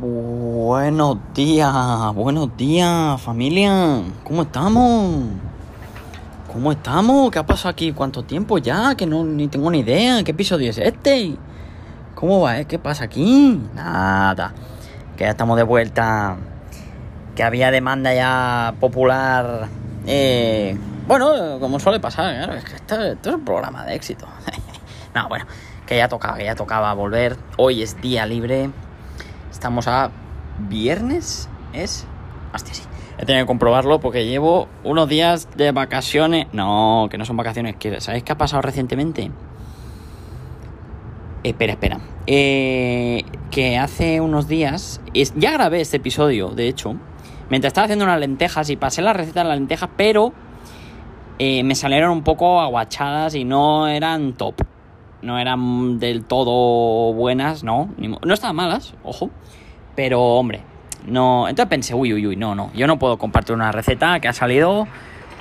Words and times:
Buenos 0.00 1.16
días, 1.34 2.14
buenos 2.14 2.56
días, 2.56 3.20
familia. 3.20 4.00
¿Cómo 4.22 4.42
estamos? 4.42 5.24
¿Cómo 6.52 6.70
estamos? 6.70 7.32
¿Qué 7.32 7.40
ha 7.40 7.44
pasado 7.44 7.70
aquí? 7.70 7.90
¿Cuánto 7.90 8.22
tiempo 8.22 8.58
ya? 8.58 8.94
Que 8.94 9.06
no 9.06 9.24
ni 9.24 9.48
tengo 9.48 9.72
ni 9.72 9.80
idea. 9.80 10.22
¿Qué 10.22 10.30
episodio 10.30 10.70
es 10.70 10.78
este? 10.78 11.34
¿Cómo 12.14 12.42
va? 12.42 12.60
eh? 12.60 12.66
¿Qué 12.66 12.78
pasa 12.78 13.06
aquí? 13.06 13.60
Nada. 13.74 14.54
Que 15.16 15.24
ya 15.24 15.30
estamos 15.30 15.56
de 15.56 15.64
vuelta. 15.64 16.36
Que 17.34 17.42
había 17.42 17.72
demanda 17.72 18.14
ya 18.14 18.76
popular. 18.78 19.66
Eh, 20.06 20.78
bueno, 21.08 21.58
como 21.58 21.80
suele 21.80 21.98
pasar, 21.98 22.36
claro, 22.36 22.54
es 22.54 22.64
que 22.64 22.76
esto, 22.76 23.02
es 23.02 23.34
un 23.34 23.44
programa 23.44 23.84
de 23.84 23.96
éxito. 23.96 24.28
no, 25.16 25.28
bueno, 25.28 25.46
que 25.86 25.96
ya 25.96 26.06
tocaba, 26.06 26.36
que 26.36 26.44
ya 26.44 26.54
tocaba 26.54 26.94
volver. 26.94 27.36
Hoy 27.56 27.82
es 27.82 28.00
día 28.00 28.26
libre. 28.26 28.70
Estamos 29.58 29.88
a 29.88 30.12
viernes, 30.68 31.48
¿es? 31.72 32.06
Hostia, 32.54 32.74
sí. 32.74 32.84
He 33.18 33.26
tenido 33.26 33.44
que 33.44 33.48
comprobarlo 33.48 33.98
porque 33.98 34.24
llevo 34.24 34.68
unos 34.84 35.08
días 35.08 35.48
de 35.56 35.72
vacaciones. 35.72 36.46
No, 36.52 37.08
que 37.10 37.18
no 37.18 37.24
son 37.24 37.36
vacaciones. 37.36 37.74
¿Sabéis 37.98 38.22
qué 38.22 38.30
ha 38.30 38.38
pasado 38.38 38.62
recientemente? 38.62 39.32
Espera, 41.42 41.72
espera. 41.72 41.98
Eh, 42.28 43.24
que 43.50 43.78
hace 43.78 44.20
unos 44.20 44.46
días. 44.46 45.00
ya 45.34 45.50
grabé 45.50 45.80
este 45.80 45.96
episodio, 45.96 46.50
de 46.50 46.68
hecho. 46.68 46.94
Mientras 47.50 47.70
estaba 47.72 47.86
haciendo 47.86 48.04
unas 48.04 48.20
lentejas 48.20 48.70
y 48.70 48.76
pasé 48.76 49.02
la 49.02 49.12
receta 49.12 49.42
de 49.42 49.48
las 49.48 49.58
lentejas, 49.58 49.90
pero 49.96 50.32
eh, 51.40 51.64
me 51.64 51.74
salieron 51.74 52.12
un 52.12 52.22
poco 52.22 52.60
aguachadas 52.60 53.34
y 53.34 53.42
no 53.42 53.88
eran 53.88 54.34
top. 54.34 54.54
No 55.22 55.38
eran 55.38 55.98
del 55.98 56.24
todo 56.24 57.12
buenas, 57.12 57.64
no. 57.64 57.90
no 57.96 58.34
estaban 58.34 58.56
malas, 58.56 58.94
ojo. 59.02 59.30
Pero, 59.96 60.22
hombre, 60.22 60.62
no. 61.06 61.48
Entonces 61.48 61.68
pensé, 61.68 61.94
uy, 61.94 62.12
uy, 62.12 62.26
uy, 62.26 62.36
no, 62.36 62.54
no. 62.54 62.70
Yo 62.74 62.86
no 62.86 62.98
puedo 62.98 63.18
compartir 63.18 63.54
una 63.54 63.72
receta 63.72 64.20
que 64.20 64.28
ha 64.28 64.32
salido. 64.32 64.86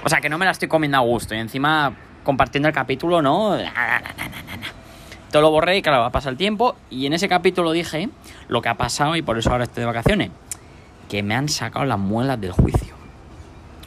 O 0.04 0.10
sea, 0.10 0.22
que 0.22 0.30
no 0.30 0.38
me 0.38 0.46
la 0.46 0.52
estoy 0.52 0.68
comiendo 0.68 0.98
a 0.98 1.02
gusto. 1.02 1.36
Y 1.36 1.38
encima, 1.38 1.96
compartiendo 2.24 2.68
el 2.68 2.74
capítulo, 2.74 3.22
no. 3.22 3.58
Todo 5.32 5.42
lo 5.42 5.52
borré 5.52 5.78
y 5.78 5.82
claro, 5.82 6.10
va 6.10 6.30
el 6.30 6.38
tiempo. 6.38 6.76
Y 6.90 7.06
en 7.06 7.14
ese 7.14 7.28
capítulo 7.28 7.72
dije 7.72 8.10
lo 8.48 8.62
que 8.62 8.70
ha 8.70 8.76
pasado 8.76 9.16
y 9.16 9.22
por 9.22 9.38
eso 9.38 9.52
ahora 9.52 9.66
estoy 9.66 9.82
de 9.82 9.88
vacaciones. 9.88 10.32
Que 11.10 11.24
me 11.24 11.36
han 11.36 11.50
sacado 11.50 11.86
las 11.86 12.00
muelas 12.00 12.40
del 12.40 12.52
juicio. 12.52 12.96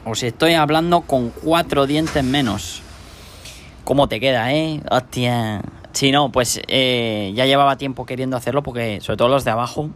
Os 0.04 0.22
estoy 0.22 0.54
hablando 0.54 1.02
con 1.02 1.30
cuatro 1.30 1.86
dientes 1.86 2.22
menos. 2.24 2.82
¿Cómo 3.84 4.08
te 4.08 4.20
queda, 4.20 4.52
eh? 4.52 4.80
Hostia. 4.90 5.62
Sí, 5.92 6.12
no, 6.12 6.30
pues 6.30 6.60
eh, 6.68 7.32
ya 7.34 7.46
llevaba 7.46 7.76
tiempo 7.76 8.06
queriendo 8.06 8.36
hacerlo 8.36 8.62
porque, 8.62 9.00
sobre 9.00 9.16
todo 9.16 9.28
los 9.28 9.44
de 9.44 9.50
abajo, 9.50 9.90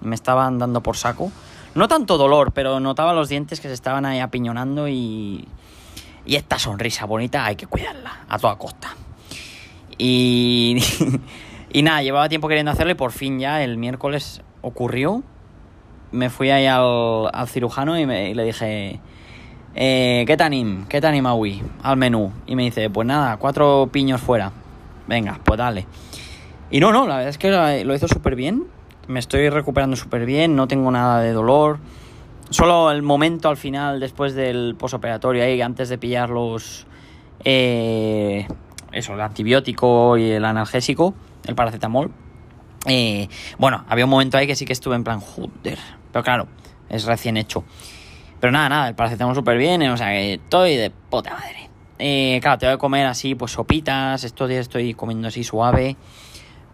me 0.00 0.14
estaban 0.14 0.58
dando 0.58 0.82
por 0.82 0.96
saco. 0.96 1.30
No 1.74 1.88
tanto 1.88 2.16
dolor, 2.18 2.52
pero 2.52 2.80
notaba 2.80 3.12
los 3.12 3.28
dientes 3.28 3.60
que 3.60 3.68
se 3.68 3.74
estaban 3.74 4.06
ahí 4.06 4.18
apiñonando 4.20 4.88
y. 4.88 5.46
Y 6.24 6.34
esta 6.34 6.58
sonrisa 6.58 7.04
bonita 7.06 7.44
hay 7.44 7.54
que 7.54 7.66
cuidarla 7.68 8.24
a 8.28 8.38
toda 8.38 8.56
costa. 8.56 8.88
Y. 9.98 10.78
y 11.72 11.82
nada, 11.82 12.02
llevaba 12.02 12.28
tiempo 12.28 12.48
queriendo 12.48 12.72
hacerlo 12.72 12.92
y 12.92 12.96
por 12.96 13.12
fin 13.12 13.38
ya 13.38 13.62
el 13.62 13.78
miércoles 13.78 14.40
ocurrió. 14.62 15.22
Me 16.10 16.30
fui 16.30 16.50
ahí 16.50 16.66
al, 16.66 17.28
al 17.32 17.48
cirujano 17.48 17.98
y, 17.98 18.06
me- 18.06 18.34
le 18.34 18.44
dije. 18.44 19.00
Eh, 19.78 20.24
¿Qué 20.26 20.36
te 20.38 20.42
anim? 20.42 20.86
¿Qué 20.86 21.00
hoy? 21.30 21.62
Al 21.82 21.96
menú. 21.98 22.32
Y 22.46 22.56
me 22.56 22.62
dice, 22.64 22.88
pues 22.88 23.06
nada, 23.06 23.36
cuatro 23.36 23.88
piños 23.92 24.20
fuera. 24.22 24.50
Venga, 25.06 25.40
pues 25.44 25.58
dale. 25.58 25.86
Y 26.70 26.80
no, 26.80 26.92
no, 26.92 27.06
la 27.06 27.16
verdad 27.16 27.30
es 27.30 27.38
que 27.38 27.84
lo 27.84 27.94
hizo 27.94 28.08
súper 28.08 28.34
bien. 28.34 28.64
Me 29.08 29.20
estoy 29.20 29.48
recuperando 29.50 29.94
súper 29.96 30.26
bien, 30.26 30.56
no 30.56 30.66
tengo 30.66 30.90
nada 30.90 31.20
de 31.20 31.32
dolor. 31.32 31.78
Solo 32.50 32.90
el 32.90 33.02
momento 33.02 33.48
al 33.48 33.56
final, 33.56 34.00
después 34.00 34.34
del 34.34 34.74
posoperatorio, 34.76 35.44
ahí, 35.44 35.60
antes 35.62 35.88
de 35.88 35.98
pillar 35.98 36.30
los. 36.30 36.86
eh, 37.44 38.46
eso, 38.92 39.14
el 39.14 39.20
antibiótico 39.20 40.16
y 40.16 40.30
el 40.30 40.44
analgésico, 40.44 41.14
el 41.46 41.54
paracetamol. 41.54 42.10
eh, 42.86 43.28
bueno, 43.58 43.84
había 43.88 44.04
un 44.04 44.10
momento 44.10 44.38
ahí 44.38 44.46
que 44.46 44.54
sí 44.56 44.64
que 44.64 44.72
estuve 44.72 44.94
en 44.96 45.04
plan, 45.04 45.20
joder. 45.20 45.78
Pero 46.12 46.22
claro, 46.24 46.46
es 46.88 47.04
recién 47.04 47.36
hecho. 47.36 47.64
Pero 48.40 48.52
nada, 48.52 48.68
nada, 48.68 48.88
el 48.88 48.94
paracetamol 48.94 49.34
súper 49.34 49.58
bien, 49.58 49.82
o 49.82 49.96
sea 49.96 50.08
que 50.08 50.34
estoy 50.34 50.76
de 50.76 50.90
puta 50.90 51.32
madre. 51.32 51.65
Eh, 51.98 52.38
claro, 52.42 52.58
tengo 52.58 52.72
que 52.74 52.78
comer 52.78 53.06
así, 53.06 53.34
pues 53.34 53.52
sopitas, 53.52 54.24
estos 54.24 54.48
días 54.48 54.62
estoy 54.62 54.94
comiendo 54.94 55.28
así 55.28 55.44
suave. 55.44 55.96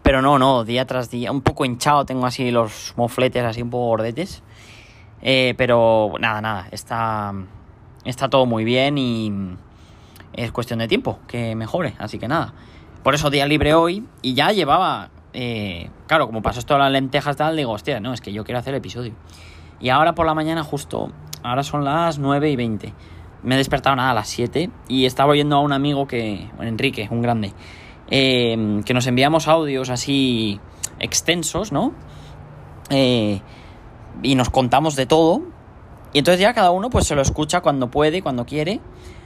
Pero 0.01 0.21
no, 0.21 0.37
no, 0.37 0.65
día 0.65 0.85
tras 0.85 1.09
día, 1.09 1.31
un 1.31 1.41
poco 1.41 1.63
hinchado, 1.63 2.05
tengo 2.05 2.25
así 2.25 2.51
los 2.51 2.93
mofletes 2.97 3.43
así 3.43 3.61
un 3.61 3.69
poco 3.69 3.87
gordetes. 3.87 4.43
Eh, 5.21 5.53
pero 5.57 6.13
nada, 6.19 6.41
nada, 6.41 6.67
está, 6.71 7.33
está 8.03 8.29
todo 8.29 8.45
muy 8.45 8.65
bien 8.65 8.97
y 8.97 9.31
es 10.33 10.51
cuestión 10.51 10.79
de 10.79 10.89
tiempo 10.89 11.19
que 11.27 11.55
mejore, 11.55 11.93
así 11.97 12.19
que 12.19 12.27
nada. 12.27 12.53
Por 13.03 13.15
eso 13.15 13.29
día 13.29 13.45
libre 13.45 13.73
hoy 13.73 14.05
y 14.21 14.33
ya 14.33 14.51
llevaba, 14.51 15.09
eh, 15.31 15.89
claro, 16.07 16.25
como 16.25 16.41
pasó 16.41 16.59
esto 16.59 16.73
de 16.73 16.81
las 16.81 16.91
lentejas 16.91 17.37
tal, 17.37 17.55
digo, 17.55 17.71
hostia, 17.71 18.01
no, 18.01 18.13
es 18.13 18.19
que 18.19 18.33
yo 18.33 18.43
quiero 18.43 18.59
hacer 18.59 18.73
el 18.73 18.79
episodio. 18.79 19.13
Y 19.79 19.89
ahora 19.89 20.13
por 20.15 20.25
la 20.25 20.33
mañana 20.33 20.63
justo, 20.63 21.11
ahora 21.43 21.63
son 21.63 21.85
las 21.85 22.19
9 22.19 22.49
y 22.49 22.55
20. 22.57 22.93
Me 23.43 23.55
he 23.55 23.57
despertado 23.57 23.95
nada 23.95 24.11
a 24.11 24.13
las 24.13 24.29
7 24.29 24.69
y 24.87 25.05
estaba 25.05 25.31
oyendo 25.31 25.57
a 25.57 25.59
un 25.59 25.73
amigo 25.73 26.07
que, 26.07 26.49
Enrique, 26.59 27.07
un 27.11 27.21
grande, 27.21 27.53
eh, 28.09 28.81
que 28.85 28.93
nos 28.93 29.07
enviamos 29.07 29.47
audios 29.47 29.89
así 29.89 30.59
extensos, 30.99 31.71
¿no? 31.71 31.93
Eh, 32.89 33.41
y 34.21 34.35
nos 34.35 34.49
contamos 34.49 34.95
de 34.95 35.05
todo. 35.05 35.41
Y 36.13 36.19
entonces 36.19 36.39
ya 36.39 36.53
cada 36.53 36.71
uno 36.71 36.89
pues 36.89 37.07
se 37.07 37.15
lo 37.15 37.21
escucha 37.21 37.61
cuando 37.61 37.89
puede, 37.89 38.21
cuando 38.21 38.45
quiere. 38.45 38.79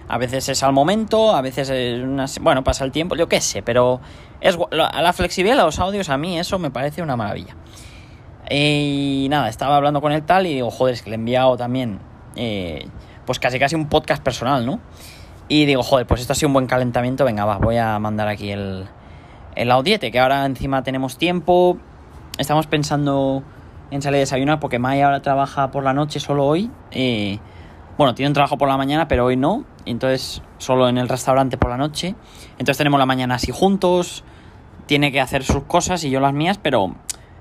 A 0.07 0.17
veces 0.17 0.47
es 0.47 0.63
al 0.63 0.71
momento, 0.71 1.35
a 1.35 1.41
veces 1.41 1.69
es 1.69 2.01
una... 2.01 2.25
Bueno, 2.41 2.63
pasa 2.63 2.85
el 2.85 2.91
tiempo, 2.91 3.15
yo 3.15 3.27
qué 3.27 3.41
sé, 3.41 3.61
pero 3.61 3.99
es 4.39 4.57
la, 4.71 4.89
la 5.01 5.11
flexibilidad 5.11 5.57
de 5.57 5.63
los 5.63 5.79
audios 5.79 6.09
a 6.09 6.17
mí 6.17 6.39
eso 6.39 6.57
me 6.59 6.71
parece 6.71 7.01
una 7.01 7.17
maravilla. 7.17 7.55
Y 8.49 9.27
nada, 9.29 9.49
estaba 9.49 9.75
hablando 9.75 9.99
con 10.01 10.11
él 10.11 10.23
tal 10.23 10.47
y 10.47 10.53
digo, 10.53 10.71
joder, 10.71 10.93
es 10.93 11.01
que 11.01 11.09
le 11.09 11.15
he 11.15 11.19
enviado 11.19 11.57
también, 11.57 11.99
eh, 12.35 12.87
pues 13.27 13.37
casi 13.37 13.59
casi 13.59 13.75
un 13.75 13.87
podcast 13.87 14.23
personal, 14.23 14.65
¿no? 14.65 14.79
Y 15.47 15.65
digo, 15.65 15.83
joder, 15.83 16.07
pues 16.07 16.21
esto 16.21 16.33
ha 16.33 16.35
sido 16.35 16.49
un 16.49 16.53
buen 16.53 16.65
calentamiento, 16.65 17.23
venga, 17.23 17.45
va, 17.45 17.59
voy 17.59 17.77
a 17.77 17.99
mandar 17.99 18.27
aquí 18.27 18.49
el, 18.49 18.87
el 19.55 19.69
audiete, 19.69 20.11
que 20.11 20.19
ahora 20.19 20.43
encima 20.45 20.81
tenemos 20.81 21.19
tiempo, 21.19 21.77
estamos 22.39 22.65
pensando 22.65 23.43
en 23.91 24.01
salir 24.01 24.17
a 24.17 24.19
desayunar 24.19 24.59
porque 24.59 24.79
Maya 24.79 25.05
ahora 25.05 25.21
trabaja 25.21 25.71
por 25.71 25.83
la 25.83 25.93
noche 25.93 26.19
solo 26.19 26.45
hoy. 26.45 26.71
bueno, 27.97 28.15
tiene 28.15 28.27
un 28.27 28.33
trabajo 28.33 28.57
por 28.57 28.67
la 28.67 28.77
mañana, 28.77 29.07
pero 29.07 29.25
hoy 29.25 29.37
no. 29.37 29.65
Entonces, 29.85 30.41
solo 30.57 30.89
en 30.89 30.97
el 30.97 31.07
restaurante 31.07 31.57
por 31.57 31.69
la 31.69 31.77
noche. 31.77 32.15
Entonces 32.53 32.77
tenemos 32.77 32.99
la 32.99 33.05
mañana 33.05 33.35
así 33.35 33.51
juntos. 33.51 34.23
Tiene 34.85 35.11
que 35.11 35.21
hacer 35.21 35.43
sus 35.43 35.63
cosas 35.63 36.03
y 36.03 36.09
yo 36.09 36.19
las 36.19 36.33
mías, 36.33 36.59
pero 36.61 36.95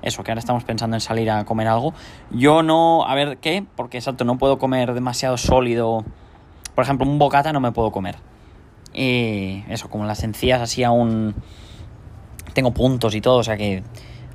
eso, 0.07 0.23
que 0.23 0.31
ahora 0.31 0.39
estamos 0.39 0.65
pensando 0.65 0.97
en 0.97 1.01
salir 1.01 1.31
a 1.31 1.45
comer 1.45 1.69
algo. 1.69 1.93
Yo 2.31 2.63
no, 2.63 3.05
a 3.07 3.15
ver 3.15 3.39
qué, 3.39 3.65
porque 3.77 3.99
exacto, 3.99 4.25
no 4.25 4.39
puedo 4.39 4.59
comer 4.59 4.95
demasiado 4.95 5.37
sólido. 5.37 6.05
Por 6.75 6.85
ejemplo, 6.85 7.07
un 7.07 7.19
bocata 7.19 7.53
no 7.53 7.61
me 7.61 7.73
puedo 7.73 7.91
comer. 7.91 8.17
Y 8.95 9.65
eso, 9.69 9.89
como 9.91 10.05
las 10.05 10.23
encías 10.23 10.61
así 10.61 10.85
aún 10.85 11.35
tengo 12.55 12.71
puntos 12.73 13.15
y 13.15 13.21
todo, 13.21 13.39
o 13.39 13.43
sea 13.45 13.57
que 13.57 13.83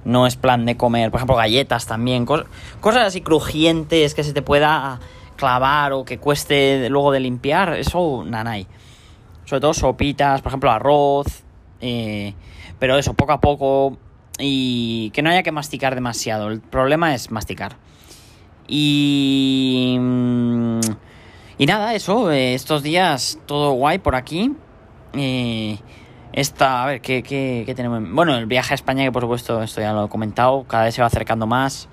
no 0.05 0.27
es 0.27 0.35
plan 0.35 0.65
de 0.65 0.77
comer, 0.77 1.09
por 1.09 1.19
ejemplo, 1.19 1.35
galletas 1.35 1.87
también, 1.87 2.25
cos- 2.25 2.45
cosas 2.79 3.07
así 3.07 3.21
crujientes 3.21 4.13
que 4.13 4.23
se 4.23 4.33
te 4.33 4.41
pueda 4.41 4.99
clavar 5.37 5.93
o 5.93 6.05
que 6.05 6.19
cueste 6.19 6.89
luego 6.89 7.11
de 7.11 7.19
limpiar, 7.19 7.73
eso 7.73 8.23
nanay. 8.25 8.67
Sobre 9.45 9.61
todo 9.61 9.73
sopitas, 9.73 10.41
por 10.41 10.49
ejemplo, 10.51 10.69
arroz, 10.71 11.43
eh, 11.81 12.33
pero 12.77 12.97
eso, 12.97 13.13
poco 13.15 13.31
a 13.31 13.41
poco 13.41 13.97
y 14.41 15.11
que 15.11 15.21
no 15.21 15.29
haya 15.29 15.43
que 15.43 15.51
masticar 15.51 15.95
demasiado. 15.95 16.49
El 16.49 16.59
problema 16.61 17.13
es 17.13 17.31
masticar. 17.31 17.77
Y... 18.67 19.97
mm, 19.99 20.79
Y 21.57 21.65
nada, 21.65 21.93
eso, 21.93 22.31
eh, 22.31 22.53
estos 22.55 22.81
días 22.83 23.37
todo 23.45 23.73
guay 23.73 23.99
por 23.99 24.15
aquí. 24.15 24.53
Eh, 25.13 25.77
esta, 26.33 26.83
a 26.83 26.85
ver, 26.87 27.01
¿qué, 27.01 27.21
qué, 27.21 27.63
qué 27.65 27.75
tenemos? 27.75 28.01
Bueno, 28.11 28.35
el 28.37 28.45
viaje 28.45 28.73
a 28.73 28.75
España, 28.75 29.03
que 29.03 29.11
por 29.11 29.21
supuesto, 29.23 29.61
esto 29.61 29.81
ya 29.81 29.93
lo 29.93 30.05
he 30.05 30.09
comentado, 30.09 30.63
cada 30.63 30.85
vez 30.85 30.95
se 30.95 31.01
va 31.01 31.07
acercando 31.07 31.45
más. 31.45 31.89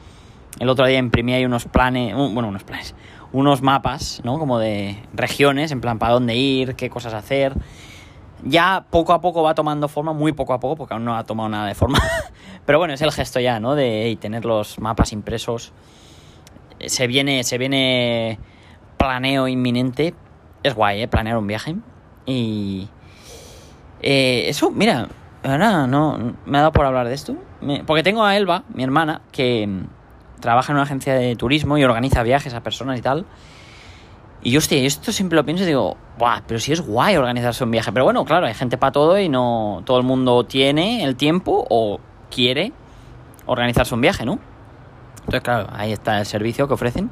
El 0.61 0.69
otro 0.69 0.87
día 0.87 0.99
imprimí 0.99 1.35
ahí 1.35 1.45
unos 1.45 1.67
planes, 1.67 2.15
bueno, 2.15 2.49
unos 2.49 2.65
planes, 2.65 2.95
unos 3.33 3.61
mapas, 3.63 4.21
¿no? 4.25 4.39
Como 4.39 4.59
de 4.59 4.97
regiones, 5.13 5.71
en 5.73 5.81
plan, 5.81 5.99
para 5.99 6.15
dónde 6.15 6.37
ir, 6.37 6.75
qué 6.77 6.89
cosas 6.89 7.13
hacer. 7.15 7.53
Ya 8.45 8.85
poco 8.91 9.13
a 9.13 9.21
poco 9.21 9.43
va 9.43 9.55
tomando 9.55 9.89
forma, 9.89 10.13
muy 10.13 10.33
poco 10.33 10.53
a 10.53 10.61
poco, 10.61 10.77
porque 10.77 10.95
aún 10.95 11.05
no 11.05 11.17
ha 11.17 11.25
tomado 11.25 11.49
nada 11.49 11.67
de 11.67 11.75
forma. 11.75 11.99
Pero 12.67 12.79
bueno, 12.79 12.95
es 12.95 13.03
el 13.03 13.13
gesto 13.13 13.41
ya, 13.41 13.61
¿no? 13.61 13.75
De 13.75 14.17
tener 14.21 14.45
los 14.45 14.79
mapas 14.79 15.13
impresos. 15.13 15.73
Se 16.87 17.07
viene, 17.07 17.45
se 17.45 17.59
viene 17.59 18.39
planeo 18.97 19.49
inminente. 19.49 20.15
Es 20.63 20.75
guay, 20.75 21.03
¿eh? 21.03 21.09
Planear 21.09 21.37
un 21.37 21.47
viaje. 21.47 21.77
Y... 22.27 22.89
eh, 24.03 24.45
eso, 24.49 24.71
mira, 24.71 25.09
ahora 25.43 25.87
no 25.87 26.35
me 26.45 26.59
ha 26.59 26.61
dado 26.61 26.73
por 26.73 26.87
hablar 26.87 27.09
de 27.09 27.15
esto. 27.15 27.37
Porque 27.87 28.03
tengo 28.03 28.25
a 28.25 28.37
Elba, 28.37 28.65
mi 28.73 28.85
hermana, 28.85 29.23
que, 29.33 29.69
trabaja 30.39 30.73
en 30.73 30.77
una 30.77 30.85
agencia 30.85 31.15
de 31.15 31.37
turismo 31.37 31.79
y 31.79 31.85
organiza 31.85 32.23
viajes 32.23 32.55
a 32.55 32.63
personas 32.63 32.99
y 32.99 33.03
tal. 33.03 33.27
Y 34.43 34.53
yo, 34.53 34.59
hostia, 34.59 34.79
esto 34.79 35.13
siempre 35.13 35.37
lo 35.37 35.45
pienso 35.45 35.65
y 35.65 35.67
digo, 35.67 35.97
Buah, 36.19 36.43
pero 36.47 36.59
si 36.59 36.73
es 36.73 36.81
guay 36.81 37.17
organizarse 37.17 37.63
un 37.65 37.71
viaje. 37.71 37.93
Pero 37.93 38.05
bueno, 38.05 38.25
claro, 38.25 38.47
hay 38.47 38.55
gente 38.55 38.77
para 38.77 38.93
todo 38.93 39.19
y 39.19 39.29
no 39.29 39.83
todo 39.85 39.99
el 39.99 40.05
mundo 40.05 40.45
tiene 40.45 41.05
el 41.05 41.17
tiempo 41.17 41.67
o 41.71 42.01
quiere 42.31 42.73
organizarse 43.47 43.95
un 43.95 44.01
viaje, 44.01 44.25
¿no? 44.25 44.39
Entonces, 45.21 45.43
claro, 45.43 45.69
ahí 45.73 45.93
está 45.93 46.19
el 46.19 46.27
servicio 46.27 46.67
que 46.67 46.75
ofrecen. 46.75 47.11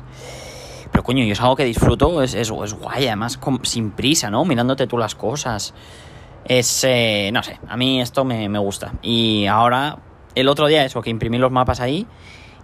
Pero 0.90 1.04
coño, 1.04 1.24
yo 1.24 1.32
es 1.32 1.40
algo 1.40 1.56
que 1.56 1.64
disfruto, 1.64 2.22
es, 2.22 2.34
es, 2.34 2.50
guay, 2.50 3.06
además 3.06 3.38
sin 3.62 3.90
prisa, 3.90 4.30
¿no? 4.30 4.44
Mirándote 4.44 4.86
tú 4.86 4.98
las 4.98 5.14
cosas. 5.14 5.74
Es, 6.44 6.84
eh, 6.84 7.30
no 7.32 7.42
sé, 7.42 7.58
a 7.68 7.76
mí 7.76 8.00
esto 8.00 8.24
me, 8.24 8.48
me 8.48 8.58
gusta. 8.58 8.92
Y 9.02 9.46
ahora, 9.46 9.98
el 10.34 10.48
otro 10.48 10.66
día 10.66 10.84
eso, 10.84 11.02
que 11.02 11.10
imprimí 11.10 11.38
los 11.38 11.50
mapas 11.50 11.80
ahí 11.80 12.06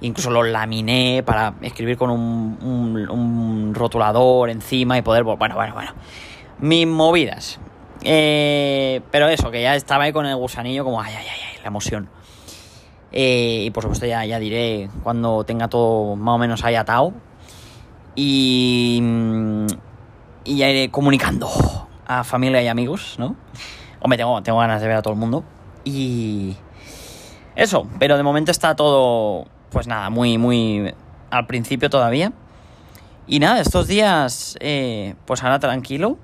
incluso 0.02 0.30
los 0.30 0.46
laminé 0.48 1.22
para 1.24 1.54
escribir 1.62 1.96
con 1.96 2.10
un, 2.10 3.72
rotulador 3.74 4.50
encima 4.50 4.98
y 4.98 5.02
poder... 5.02 5.24
Bueno, 5.24 5.54
bueno, 5.54 5.74
bueno. 5.74 5.92
Mis 6.58 6.86
movidas. 6.86 7.58
Eh, 8.02 9.00
pero 9.10 9.28
eso, 9.28 9.50
que 9.50 9.62
ya 9.62 9.74
estaba 9.74 10.04
ahí 10.04 10.12
con 10.12 10.26
el 10.26 10.36
gusanillo 10.36 10.84
como... 10.84 11.00
Ay, 11.00 11.14
ay, 11.16 11.26
ay, 11.26 11.58
la 11.62 11.68
emoción. 11.68 12.08
Eh, 13.12 13.64
y 13.66 13.70
por 13.70 13.82
supuesto 13.84 14.06
ya, 14.06 14.24
ya 14.24 14.38
diré 14.38 14.88
cuando 15.02 15.44
tenga 15.44 15.68
todo 15.68 16.16
más 16.16 16.34
o 16.34 16.38
menos 16.38 16.64
ahí 16.64 16.74
atado. 16.74 17.12
Y, 18.14 19.02
y 20.44 20.56
ya 20.56 20.68
iré 20.68 20.90
comunicando 20.90 21.48
a 22.06 22.24
familia 22.24 22.60
y 22.62 22.68
amigos, 22.68 23.16
¿no? 23.18 23.36
Hombre, 24.00 24.18
tengo, 24.18 24.42
tengo 24.42 24.58
ganas 24.58 24.80
de 24.80 24.88
ver 24.88 24.96
a 24.96 25.02
todo 25.02 25.14
el 25.14 25.20
mundo. 25.20 25.44
Y... 25.84 26.56
Eso, 27.54 27.86
pero 27.98 28.16
de 28.16 28.22
momento 28.22 28.50
está 28.50 28.74
todo 28.74 29.46
pues 29.72 29.86
nada, 29.86 30.10
muy, 30.10 30.38
muy 30.38 30.94
al 31.30 31.46
principio 31.46 31.90
todavía. 31.90 32.32
Y 33.26 33.38
nada, 33.38 33.60
estos 33.60 33.88
días, 33.88 34.56
eh, 34.60 35.14
pues 35.26 35.42
ahora 35.42 35.58
tranquilo. 35.58 36.18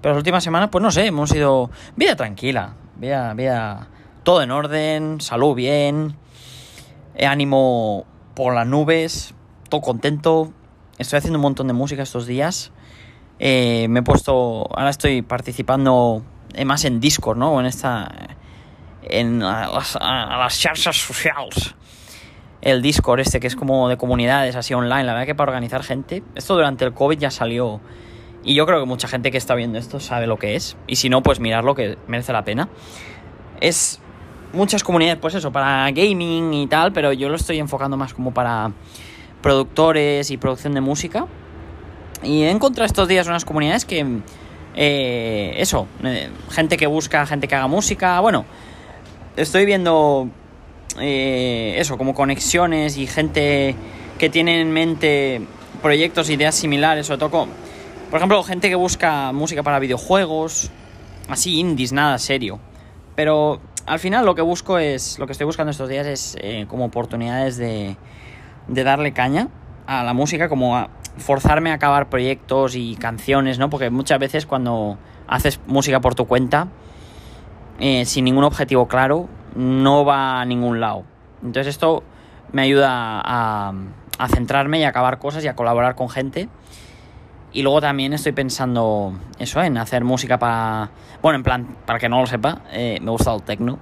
Pero 0.00 0.14
las 0.14 0.20
últimas 0.20 0.44
semanas, 0.44 0.68
pues 0.70 0.82
no 0.82 0.90
sé, 0.90 1.06
hemos 1.06 1.34
ido 1.34 1.70
vida 1.96 2.14
tranquila, 2.14 2.74
vida, 2.96 3.34
vida 3.34 3.88
todo 4.22 4.42
en 4.42 4.50
orden, 4.50 5.20
salud 5.20 5.54
bien, 5.54 6.16
eh, 7.14 7.26
ánimo 7.26 8.04
por 8.34 8.54
las 8.54 8.66
nubes, 8.66 9.34
todo 9.68 9.80
contento. 9.80 10.52
Estoy 10.98 11.18
haciendo 11.18 11.38
un 11.38 11.42
montón 11.42 11.66
de 11.66 11.72
música 11.72 12.02
estos 12.02 12.26
días. 12.26 12.70
Eh, 13.38 13.86
me 13.88 14.00
he 14.00 14.02
puesto, 14.02 14.68
ahora 14.76 14.90
estoy 14.90 15.22
participando 15.22 16.22
más 16.64 16.84
en 16.84 17.00
Discord, 17.00 17.38
¿no? 17.38 17.58
En 17.58 17.66
esta, 17.66 18.12
en 19.02 19.40
las, 19.40 19.96
a 19.96 20.36
las 20.36 20.60
charlas 20.60 20.96
sociales 20.96 21.74
el 22.64 22.80
Discord 22.80 23.20
este 23.20 23.40
que 23.40 23.46
es 23.46 23.56
como 23.56 23.88
de 23.88 23.96
comunidades 23.98 24.56
así 24.56 24.72
online, 24.74 25.04
la 25.04 25.12
verdad 25.12 25.26
que 25.26 25.34
para 25.34 25.50
organizar 25.50 25.82
gente, 25.82 26.22
esto 26.34 26.54
durante 26.54 26.84
el 26.84 26.94
COVID 26.94 27.18
ya 27.18 27.30
salió 27.30 27.80
y 28.42 28.54
yo 28.54 28.66
creo 28.66 28.80
que 28.80 28.86
mucha 28.86 29.06
gente 29.06 29.30
que 29.30 29.36
está 29.36 29.54
viendo 29.54 29.78
esto 29.78 30.00
sabe 30.00 30.26
lo 30.26 30.38
que 30.38 30.56
es 30.56 30.76
y 30.86 30.96
si 30.96 31.10
no 31.10 31.22
pues 31.22 31.40
mirarlo 31.40 31.74
que 31.74 31.98
merece 32.08 32.32
la 32.32 32.44
pena. 32.44 32.70
Es 33.60 34.00
muchas 34.54 34.82
comunidades 34.82 35.18
pues 35.20 35.34
eso, 35.34 35.52
para 35.52 35.90
gaming 35.90 36.54
y 36.54 36.66
tal, 36.66 36.92
pero 36.92 37.12
yo 37.12 37.28
lo 37.28 37.36
estoy 37.36 37.58
enfocando 37.58 37.98
más 37.98 38.14
como 38.14 38.32
para 38.32 38.72
productores 39.42 40.30
y 40.30 40.38
producción 40.38 40.72
de 40.72 40.80
música. 40.80 41.26
Y 42.22 42.44
he 42.44 42.50
encontrado 42.50 42.86
estos 42.86 43.08
días 43.08 43.26
unas 43.26 43.44
comunidades 43.44 43.84
que 43.84 44.20
eh, 44.74 45.54
eso, 45.58 45.86
eh, 46.02 46.30
gente 46.50 46.78
que 46.78 46.86
busca 46.86 47.26
gente 47.26 47.46
que 47.46 47.54
haga 47.54 47.66
música, 47.66 48.20
bueno, 48.20 48.46
estoy 49.36 49.66
viendo 49.66 50.30
eh, 51.00 51.74
eso, 51.78 51.98
como 51.98 52.14
conexiones 52.14 52.96
y 52.96 53.06
gente 53.06 53.74
que 54.18 54.30
tiene 54.30 54.60
en 54.60 54.72
mente 54.72 55.42
proyectos, 55.82 56.30
ideas 56.30 56.54
similares, 56.54 57.10
o 57.10 57.18
toco, 57.18 57.48
por 58.10 58.18
ejemplo, 58.18 58.42
gente 58.42 58.68
que 58.68 58.74
busca 58.74 59.32
música 59.32 59.62
para 59.62 59.78
videojuegos, 59.78 60.70
así 61.28 61.58
indies, 61.58 61.92
nada 61.92 62.18
serio. 62.18 62.60
Pero 63.16 63.60
al 63.86 63.98
final 63.98 64.24
lo 64.24 64.34
que 64.34 64.42
busco 64.42 64.78
es, 64.78 65.18
lo 65.18 65.26
que 65.26 65.32
estoy 65.32 65.46
buscando 65.46 65.70
estos 65.70 65.88
días 65.88 66.06
es 66.06 66.36
eh, 66.40 66.66
como 66.68 66.86
oportunidades 66.86 67.56
de, 67.56 67.96
de 68.68 68.84
darle 68.84 69.12
caña 69.12 69.48
a 69.86 70.04
la 70.04 70.14
música, 70.14 70.48
como 70.48 70.76
a 70.76 70.90
forzarme 71.16 71.70
a 71.70 71.74
acabar 71.74 72.08
proyectos 72.08 72.74
y 72.74 72.96
canciones, 72.96 73.58
¿no? 73.58 73.70
Porque 73.70 73.90
muchas 73.90 74.18
veces 74.18 74.46
cuando 74.46 74.98
haces 75.26 75.60
música 75.66 76.00
por 76.00 76.14
tu 76.14 76.26
cuenta, 76.26 76.68
eh, 77.78 78.04
sin 78.04 78.24
ningún 78.24 78.44
objetivo 78.44 78.88
claro, 78.88 79.28
no 79.54 80.04
va 80.04 80.40
a 80.40 80.44
ningún 80.44 80.80
lado. 80.80 81.04
Entonces 81.42 81.74
esto 81.74 82.02
me 82.52 82.62
ayuda 82.62 83.20
a, 83.24 83.72
centrarme 84.28 84.78
y 84.80 84.84
a 84.84 84.88
acabar 84.88 85.18
cosas 85.18 85.44
y 85.44 85.48
a 85.48 85.54
colaborar 85.54 85.94
con 85.94 86.08
gente. 86.08 86.48
Y 87.52 87.62
luego 87.62 87.80
también 87.80 88.12
estoy 88.12 88.32
pensando 88.32 89.18
eso, 89.38 89.62
en 89.62 89.78
hacer 89.78 90.04
música 90.04 90.38
para... 90.38 90.90
Bueno, 91.22 91.36
en 91.36 91.42
plan, 91.42 91.76
para 91.86 91.98
que 91.98 92.08
no 92.08 92.20
lo 92.20 92.26
sepa, 92.26 92.62
eh, 92.72 92.98
me 93.00 93.10
gusta 93.10 93.32
el 93.32 93.42
techno. 93.42 93.78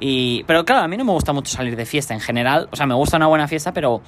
Y, 0.00 0.42
pero 0.44 0.64
claro, 0.64 0.82
a 0.82 0.88
mí 0.88 0.96
no 0.96 1.04
me 1.04 1.12
gusta 1.12 1.32
mucho 1.32 1.52
salir 1.52 1.76
de 1.76 1.86
fiesta 1.86 2.14
en 2.14 2.20
general. 2.20 2.68
O 2.72 2.76
sea, 2.76 2.86
me 2.86 2.94
gusta 2.94 3.18
una 3.18 3.28
buena 3.28 3.46
fiesta, 3.46 3.72
pero 3.72 4.02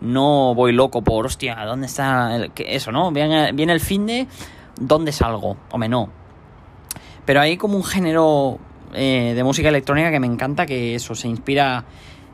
no 0.00 0.54
voy 0.54 0.72
loco 0.72 1.02
por, 1.02 1.26
hostia, 1.26 1.56
¿dónde 1.64 1.86
está 1.86 2.46
eso, 2.56 2.90
no? 2.90 3.12
Viene, 3.12 3.52
viene 3.52 3.72
el 3.72 3.80
fin 3.80 4.06
de, 4.06 4.26
¿dónde 4.80 5.12
salgo? 5.12 5.56
Hombre, 5.70 5.88
no. 5.88 6.08
Pero 7.24 7.40
hay 7.40 7.56
como 7.56 7.76
un 7.76 7.84
género 7.84 8.58
eh, 8.96 9.34
de 9.34 9.44
música 9.44 9.68
electrónica 9.68 10.10
que 10.10 10.18
me 10.18 10.26
encanta, 10.26 10.66
que 10.66 10.94
eso 10.94 11.14
se 11.14 11.28
inspira 11.28 11.84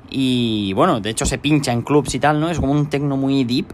y 0.09 0.73
bueno, 0.75 1.01
de 1.01 1.11
hecho 1.11 1.27
se 1.27 1.39
pincha 1.39 1.73
en 1.73 1.83
clubs 1.83 2.15
y 2.15 2.19
tal, 2.19 2.41
¿no? 2.41 2.51
Es 2.51 2.61
como 2.61 2.73
un 2.73 2.89
tecno 2.89 3.17
muy 3.17 3.45
deep, 3.45 3.67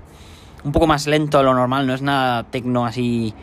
un 0.65 0.73
poco 0.73 0.87
más 0.87 1.07
lento 1.07 1.39
de 1.39 1.45
lo 1.45 1.55
normal, 1.55 1.87
no 1.87 1.95
es 1.95 2.03
nada 2.03 2.45
tecno 2.45 2.87
así 2.87 3.35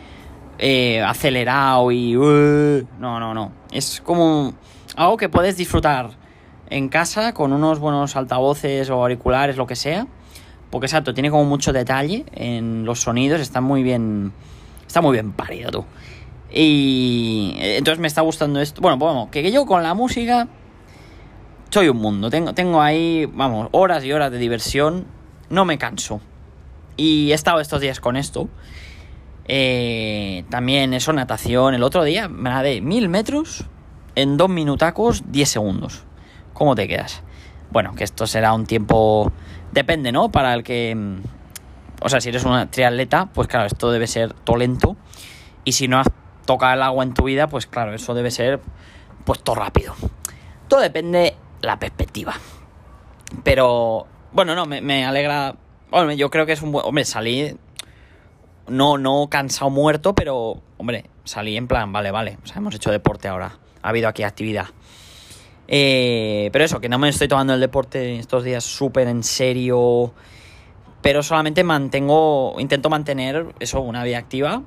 eh, 0.57 1.01
acelerado 1.01 1.91
y... 1.91 2.15
Uh, 2.15 2.87
no, 2.99 3.19
no, 3.19 3.33
no. 3.33 3.51
Es 3.71 4.01
como 4.01 4.53
algo 4.95 5.17
que 5.17 5.29
puedes 5.29 5.57
disfrutar 5.57 6.11
en 6.69 6.89
casa 6.89 7.33
con 7.33 7.53
unos 7.53 7.79
buenos 7.79 8.15
altavoces 8.15 8.89
o 8.89 8.95
auriculares, 8.95 9.57
lo 9.57 9.67
que 9.67 9.75
sea. 9.75 10.07
Porque 10.71 10.87
exacto, 10.87 11.13
tiene 11.13 11.29
como 11.29 11.45
mucho 11.45 11.71
detalle 11.71 12.25
en 12.33 12.85
los 12.85 13.01
sonidos, 13.01 13.41
está 13.41 13.61
muy 13.61 13.83
bien... 13.83 14.33
Está 14.87 15.01
muy 15.01 15.13
bien 15.13 15.31
parido. 15.33 15.85
Y 16.57 17.53
entonces 17.59 17.99
me 17.99 18.07
está 18.07 18.21
gustando 18.21 18.61
esto. 18.61 18.81
Bueno, 18.81 18.97
pues 18.97 19.13
vamos, 19.13 19.29
que 19.29 19.51
yo 19.51 19.65
con 19.65 19.83
la 19.83 19.93
música 19.93 20.47
soy 21.69 21.89
un 21.89 21.97
mundo. 21.97 22.29
Tengo, 22.29 22.53
tengo 22.53 22.81
ahí, 22.81 23.25
vamos, 23.25 23.67
horas 23.73 24.05
y 24.05 24.13
horas 24.13 24.31
de 24.31 24.37
diversión. 24.37 25.05
No 25.49 25.65
me 25.65 25.77
canso. 25.77 26.21
Y 26.95 27.31
he 27.31 27.33
estado 27.33 27.59
estos 27.59 27.81
días 27.81 27.99
con 27.99 28.15
esto. 28.15 28.47
Eh, 29.49 30.45
también 30.49 30.93
eso, 30.93 31.11
natación. 31.11 31.73
El 31.73 31.83
otro 31.83 32.05
día 32.05 32.29
me 32.29 32.49
nadé 32.49 32.79
mil 32.79 33.09
metros 33.09 33.65
en 34.15 34.37
dos 34.37 34.47
minutacos, 34.49 35.23
diez 35.27 35.49
segundos. 35.49 36.03
¿Cómo 36.53 36.73
te 36.73 36.87
quedas? 36.87 37.21
Bueno, 37.69 37.95
que 37.95 38.05
esto 38.05 38.27
será 38.27 38.53
un 38.53 38.65
tiempo. 38.65 39.29
Depende, 39.73 40.13
¿no? 40.13 40.31
Para 40.31 40.53
el 40.53 40.63
que. 40.63 41.17
O 41.99 42.07
sea, 42.07 42.21
si 42.21 42.29
eres 42.29 42.45
una 42.45 42.71
triatleta, 42.71 43.25
pues 43.25 43.49
claro, 43.49 43.65
esto 43.65 43.91
debe 43.91 44.07
ser 44.07 44.31
todo 44.31 44.55
lento. 44.55 44.95
Y 45.65 45.73
si 45.73 45.89
no 45.89 45.99
has 45.99 46.07
toca 46.45 46.73
el 46.73 46.81
agua 46.81 47.03
en 47.03 47.13
tu 47.13 47.25
vida, 47.25 47.47
pues 47.47 47.67
claro, 47.67 47.93
eso 47.93 48.13
debe 48.13 48.31
ser 48.31 48.59
pues 49.25 49.41
todo 49.41 49.55
rápido. 49.55 49.93
Todo 50.67 50.79
depende 50.79 51.35
la 51.61 51.77
perspectiva. 51.79 52.35
Pero 53.43 54.07
bueno, 54.31 54.55
no, 54.55 54.65
me, 54.65 55.05
alegra. 55.05 55.55
Hombre, 55.91 56.15
yo 56.17 56.29
creo 56.29 56.45
que 56.45 56.53
es 56.53 56.61
un 56.61 56.71
buen. 56.71 56.85
Hombre, 56.85 57.05
salí. 57.05 57.57
No, 58.67 58.97
no 58.97 59.27
cansado 59.29 59.69
muerto, 59.69 60.15
pero. 60.15 60.61
Hombre, 60.77 61.05
salí 61.23 61.57
en 61.57 61.67
plan, 61.67 61.91
vale, 61.91 62.11
vale. 62.11 62.37
O 62.43 62.47
sea, 62.47 62.57
hemos 62.57 62.75
hecho 62.75 62.91
deporte 62.91 63.27
ahora. 63.27 63.57
Ha 63.81 63.89
habido 63.89 64.07
aquí 64.07 64.23
actividad. 64.23 64.67
Eh, 65.67 66.49
pero 66.53 66.63
eso, 66.63 66.79
que 66.79 66.89
no 66.89 66.99
me 66.99 67.09
estoy 67.09 67.27
tomando 67.27 67.53
el 67.53 67.59
deporte 67.59 68.17
estos 68.17 68.43
días 68.43 68.63
súper 68.63 69.07
en 69.07 69.23
serio. 69.23 70.13
Pero 71.01 71.23
solamente 71.23 71.63
mantengo. 71.63 72.55
Intento 72.59 72.89
mantener 72.89 73.47
eso, 73.59 73.81
una 73.81 74.03
vida 74.03 74.17
activa 74.17 74.63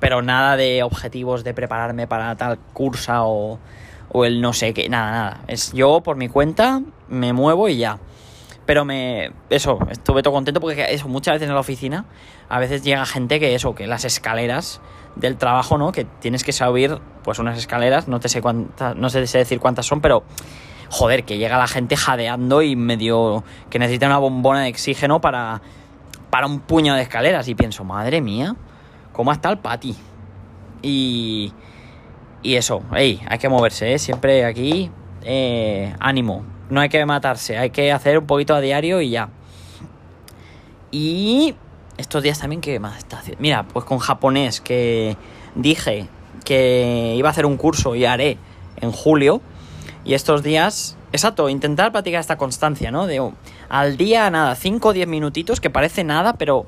pero 0.00 0.22
nada 0.22 0.56
de 0.56 0.82
objetivos 0.82 1.44
de 1.44 1.54
prepararme 1.54 2.06
para 2.06 2.36
tal 2.36 2.58
cursa 2.58 3.24
o, 3.24 3.58
o 4.12 4.24
el 4.24 4.40
no 4.40 4.52
sé 4.52 4.74
qué, 4.74 4.88
nada, 4.88 5.10
nada. 5.10 5.40
Es 5.48 5.72
yo 5.72 6.00
por 6.02 6.16
mi 6.16 6.28
cuenta, 6.28 6.82
me 7.08 7.32
muevo 7.32 7.68
y 7.68 7.78
ya. 7.78 7.98
Pero 8.66 8.84
me. 8.84 9.30
Eso, 9.48 9.78
estuve 9.90 10.22
todo 10.22 10.34
contento 10.34 10.60
porque 10.60 10.86
eso, 10.90 11.08
muchas 11.08 11.34
veces 11.34 11.48
en 11.48 11.54
la 11.54 11.60
oficina, 11.60 12.04
a 12.48 12.58
veces 12.58 12.82
llega 12.82 13.06
gente 13.06 13.38
que 13.38 13.54
eso, 13.54 13.74
que 13.74 13.86
las 13.86 14.04
escaleras 14.04 14.80
del 15.14 15.36
trabajo, 15.36 15.78
¿no? 15.78 15.92
Que 15.92 16.04
tienes 16.04 16.42
que 16.42 16.52
subir, 16.52 16.98
pues 17.22 17.38
unas 17.38 17.56
escaleras, 17.58 18.08
no 18.08 18.18
te 18.18 18.28
sé 18.28 18.42
cuántas, 18.42 18.96
no 18.96 19.08
sé 19.08 19.20
decir 19.20 19.60
cuántas 19.60 19.86
son, 19.86 20.00
pero. 20.00 20.24
Joder, 20.88 21.24
que 21.24 21.36
llega 21.36 21.58
la 21.58 21.66
gente 21.66 21.96
jadeando 21.96 22.62
y 22.62 22.76
medio. 22.76 23.42
que 23.70 23.80
necesita 23.80 24.06
una 24.06 24.18
bombona 24.18 24.62
de 24.62 24.70
oxígeno 24.70 25.20
para. 25.20 25.60
para 26.30 26.46
un 26.46 26.60
puño 26.60 26.94
de 26.94 27.02
escaleras. 27.02 27.48
Y 27.48 27.54
pienso, 27.54 27.82
madre 27.82 28.20
mía 28.20 28.54
cómo 29.16 29.32
está 29.32 29.48
el 29.48 29.58
pati. 29.58 29.96
Y, 30.82 31.50
y 32.42 32.54
eso, 32.56 32.82
hey, 32.94 33.20
hay 33.26 33.38
que 33.38 33.48
moverse, 33.48 33.94
¿eh? 33.94 33.98
siempre 33.98 34.44
aquí, 34.44 34.90
eh, 35.22 35.94
ánimo, 35.98 36.44
no 36.68 36.82
hay 36.82 36.90
que 36.90 37.04
matarse, 37.06 37.56
hay 37.56 37.70
que 37.70 37.90
hacer 37.92 38.18
un 38.18 38.26
poquito 38.26 38.54
a 38.54 38.60
diario 38.60 39.00
y 39.00 39.08
ya. 39.10 39.30
Y 40.90 41.54
estos 41.96 42.22
días 42.22 42.38
también, 42.38 42.60
¿qué 42.60 42.78
más 42.78 42.98
está 42.98 43.18
haciendo? 43.18 43.40
Mira, 43.40 43.66
pues 43.66 43.86
con 43.86 43.98
japonés, 43.98 44.60
que 44.60 45.16
dije 45.54 46.08
que 46.44 47.14
iba 47.16 47.28
a 47.28 47.32
hacer 47.32 47.46
un 47.46 47.56
curso 47.56 47.96
y 47.96 48.04
haré 48.04 48.36
en 48.80 48.92
julio. 48.92 49.40
Y 50.04 50.14
estos 50.14 50.42
días, 50.42 50.96
exacto, 51.12 51.48
intentar 51.48 51.90
practicar 51.90 52.20
esta 52.20 52.36
constancia, 52.36 52.90
¿no? 52.90 53.06
De 53.06 53.32
al 53.68 53.96
día, 53.96 54.30
nada, 54.30 54.54
5 54.54 54.88
o 54.88 54.92
10 54.92 55.08
minutitos, 55.08 55.60
que 55.60 55.70
parece 55.70 56.04
nada, 56.04 56.34
pero 56.34 56.66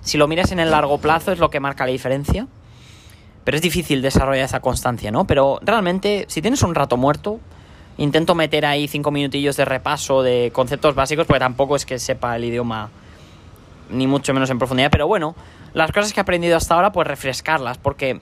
si 0.00 0.18
lo 0.18 0.28
miras 0.28 0.52
en 0.52 0.60
el 0.60 0.70
largo 0.70 0.98
plazo 0.98 1.32
es 1.32 1.38
lo 1.38 1.50
que 1.50 1.60
marca 1.60 1.86
la 1.86 1.92
diferencia. 1.92 2.46
Pero 3.44 3.56
es 3.56 3.62
difícil 3.62 4.02
desarrollar 4.02 4.44
esa 4.44 4.60
constancia, 4.60 5.10
¿no? 5.10 5.26
Pero 5.26 5.58
realmente, 5.62 6.26
si 6.28 6.42
tienes 6.42 6.62
un 6.62 6.74
rato 6.74 6.96
muerto, 6.96 7.40
intento 7.96 8.34
meter 8.34 8.66
ahí 8.66 8.86
5 8.86 9.10
minutillos 9.10 9.56
de 9.56 9.64
repaso 9.64 10.22
de 10.22 10.50
conceptos 10.52 10.94
básicos, 10.94 11.26
porque 11.26 11.40
tampoco 11.40 11.76
es 11.76 11.86
que 11.86 11.98
sepa 11.98 12.36
el 12.36 12.44
idioma 12.44 12.90
ni 13.90 14.06
mucho 14.06 14.32
menos 14.34 14.50
en 14.50 14.58
profundidad, 14.58 14.90
pero 14.90 15.06
bueno, 15.06 15.34
las 15.72 15.90
cosas 15.90 16.12
que 16.12 16.20
he 16.20 16.22
aprendido 16.22 16.56
hasta 16.56 16.74
ahora, 16.74 16.92
pues 16.92 17.06
refrescarlas, 17.06 17.78
porque 17.78 18.20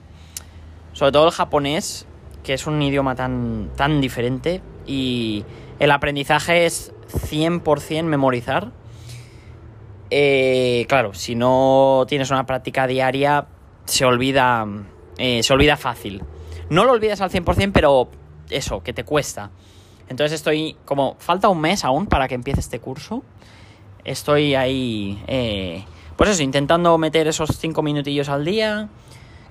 sobre 0.93 1.11
todo 1.11 1.27
el 1.27 1.31
japonés, 1.31 2.07
que 2.43 2.53
es 2.53 2.65
un 2.65 2.81
idioma 2.81 3.15
tan, 3.15 3.69
tan 3.75 4.01
diferente, 4.01 4.61
y 4.87 5.45
el 5.79 5.91
aprendizaje 5.91 6.65
es 6.65 6.91
100% 7.11 8.03
memorizar. 8.03 8.71
Eh, 10.11 10.85
claro, 10.87 11.13
si 11.13 11.35
no 11.35 12.05
tienes 12.07 12.31
una 12.31 12.45
práctica 12.45 12.87
diaria, 12.87 13.47
se 13.85 14.05
olvida, 14.05 14.65
eh, 15.17 15.43
se 15.43 15.53
olvida 15.53 15.77
fácil. 15.77 16.23
No 16.69 16.85
lo 16.85 16.91
olvidas 16.91 17.21
al 17.21 17.29
100%, 17.29 17.71
pero 17.73 18.09
eso, 18.49 18.81
que 18.81 18.93
te 18.93 19.03
cuesta. 19.03 19.51
Entonces 20.07 20.35
estoy 20.35 20.75
como, 20.85 21.15
falta 21.19 21.49
un 21.49 21.61
mes 21.61 21.85
aún 21.85 22.07
para 22.07 22.27
que 22.27 22.35
empiece 22.35 22.59
este 22.59 22.79
curso 22.79 23.23
estoy 24.03 24.55
ahí, 24.55 25.21
eh, 25.27 25.85
pues 26.15 26.29
eso, 26.31 26.43
intentando 26.43 26.97
meter 26.97 27.27
esos 27.27 27.57
cinco 27.57 27.81
minutillos 27.81 28.29
al 28.29 28.45
día. 28.45 28.89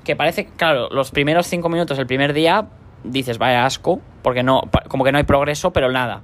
Que 0.05 0.17
parece, 0.17 0.47
claro, 0.47 0.89
los 0.91 1.11
primeros 1.11 1.47
cinco 1.47 1.69
minutos 1.69 1.99
el 1.99 2.07
primer 2.07 2.33
día 2.33 2.67
dices, 3.05 3.39
vaya 3.39 3.65
asco, 3.65 4.01
porque 4.23 4.43
no, 4.43 4.63
como 4.89 5.05
que 5.05 5.13
no 5.13 5.19
hay 5.19 5.25
progreso, 5.25 5.73
pero 5.73 5.91
nada. 5.91 6.23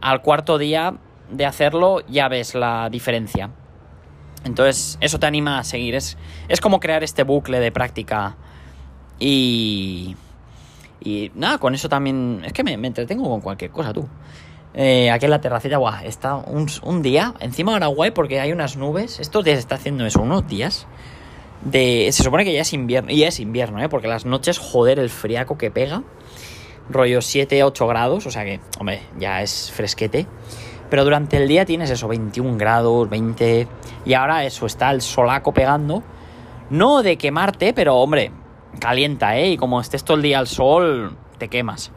Al 0.00 0.20
cuarto 0.20 0.58
día 0.58 0.94
de 1.30 1.46
hacerlo 1.46 2.00
ya 2.06 2.28
ves 2.28 2.54
la 2.54 2.88
diferencia. 2.90 3.50
Entonces, 4.44 4.98
eso 5.00 5.18
te 5.18 5.26
anima 5.26 5.58
a 5.58 5.64
seguir. 5.64 5.94
Es, 5.94 6.16
es 6.48 6.60
como 6.60 6.80
crear 6.80 7.02
este 7.02 7.22
bucle 7.22 7.60
de 7.60 7.72
práctica. 7.72 8.36
Y. 9.18 10.16
Y 11.00 11.30
nada, 11.34 11.58
con 11.58 11.74
eso 11.74 11.88
también. 11.88 12.42
Es 12.44 12.52
que 12.52 12.64
me, 12.64 12.72
entretengo 12.72 13.28
con 13.28 13.40
cualquier 13.40 13.70
cosa, 13.70 13.92
tú. 13.92 14.08
Eh, 14.74 15.10
aquí 15.10 15.26
en 15.26 15.30
la 15.30 15.40
terracita, 15.40 15.76
guau, 15.76 16.04
está 16.04 16.34
un, 16.34 17.02
día, 17.02 17.34
encima 17.38 17.74
ahora 17.74 17.86
guay 17.86 18.10
porque 18.10 18.40
hay 18.40 18.50
unas 18.50 18.76
nubes, 18.76 19.20
estos 19.20 19.44
días 19.44 19.60
está 19.60 19.76
haciendo 19.76 20.04
eso, 20.04 20.20
unos 20.20 20.48
días, 20.48 20.88
de, 21.62 22.08
se 22.10 22.24
supone 22.24 22.44
que 22.44 22.52
ya 22.52 22.62
es 22.62 22.72
invierno, 22.72 23.12
y 23.12 23.22
es 23.22 23.38
invierno, 23.38 23.80
¿eh? 23.80 23.88
porque 23.88 24.08
las 24.08 24.24
noches, 24.24 24.58
joder, 24.58 24.98
el 24.98 25.10
friaco 25.10 25.56
que 25.58 25.70
pega, 25.70 26.02
rollo 26.90 27.22
7, 27.22 27.62
8 27.62 27.86
grados, 27.86 28.26
o 28.26 28.32
sea 28.32 28.44
que, 28.44 28.58
hombre, 28.80 29.00
ya 29.16 29.42
es 29.42 29.70
fresquete, 29.70 30.26
pero 30.94 31.02
durante 31.02 31.38
el 31.38 31.48
día 31.48 31.64
tienes 31.64 31.90
eso, 31.90 32.06
21 32.06 32.56
grados, 32.56 33.10
20, 33.10 33.66
y 34.04 34.14
ahora 34.14 34.44
eso, 34.44 34.64
está 34.64 34.92
el 34.92 35.02
solaco 35.02 35.50
pegando, 35.50 36.04
no 36.70 37.02
de 37.02 37.18
quemarte, 37.18 37.72
pero 37.74 37.96
hombre, 37.96 38.30
calienta, 38.78 39.36
¿eh? 39.36 39.50
Y 39.50 39.56
como 39.56 39.80
estés 39.80 40.04
todo 40.04 40.16
el 40.16 40.22
día 40.22 40.38
al 40.38 40.46
sol, 40.46 41.16
te 41.38 41.48
quemas. 41.48 41.90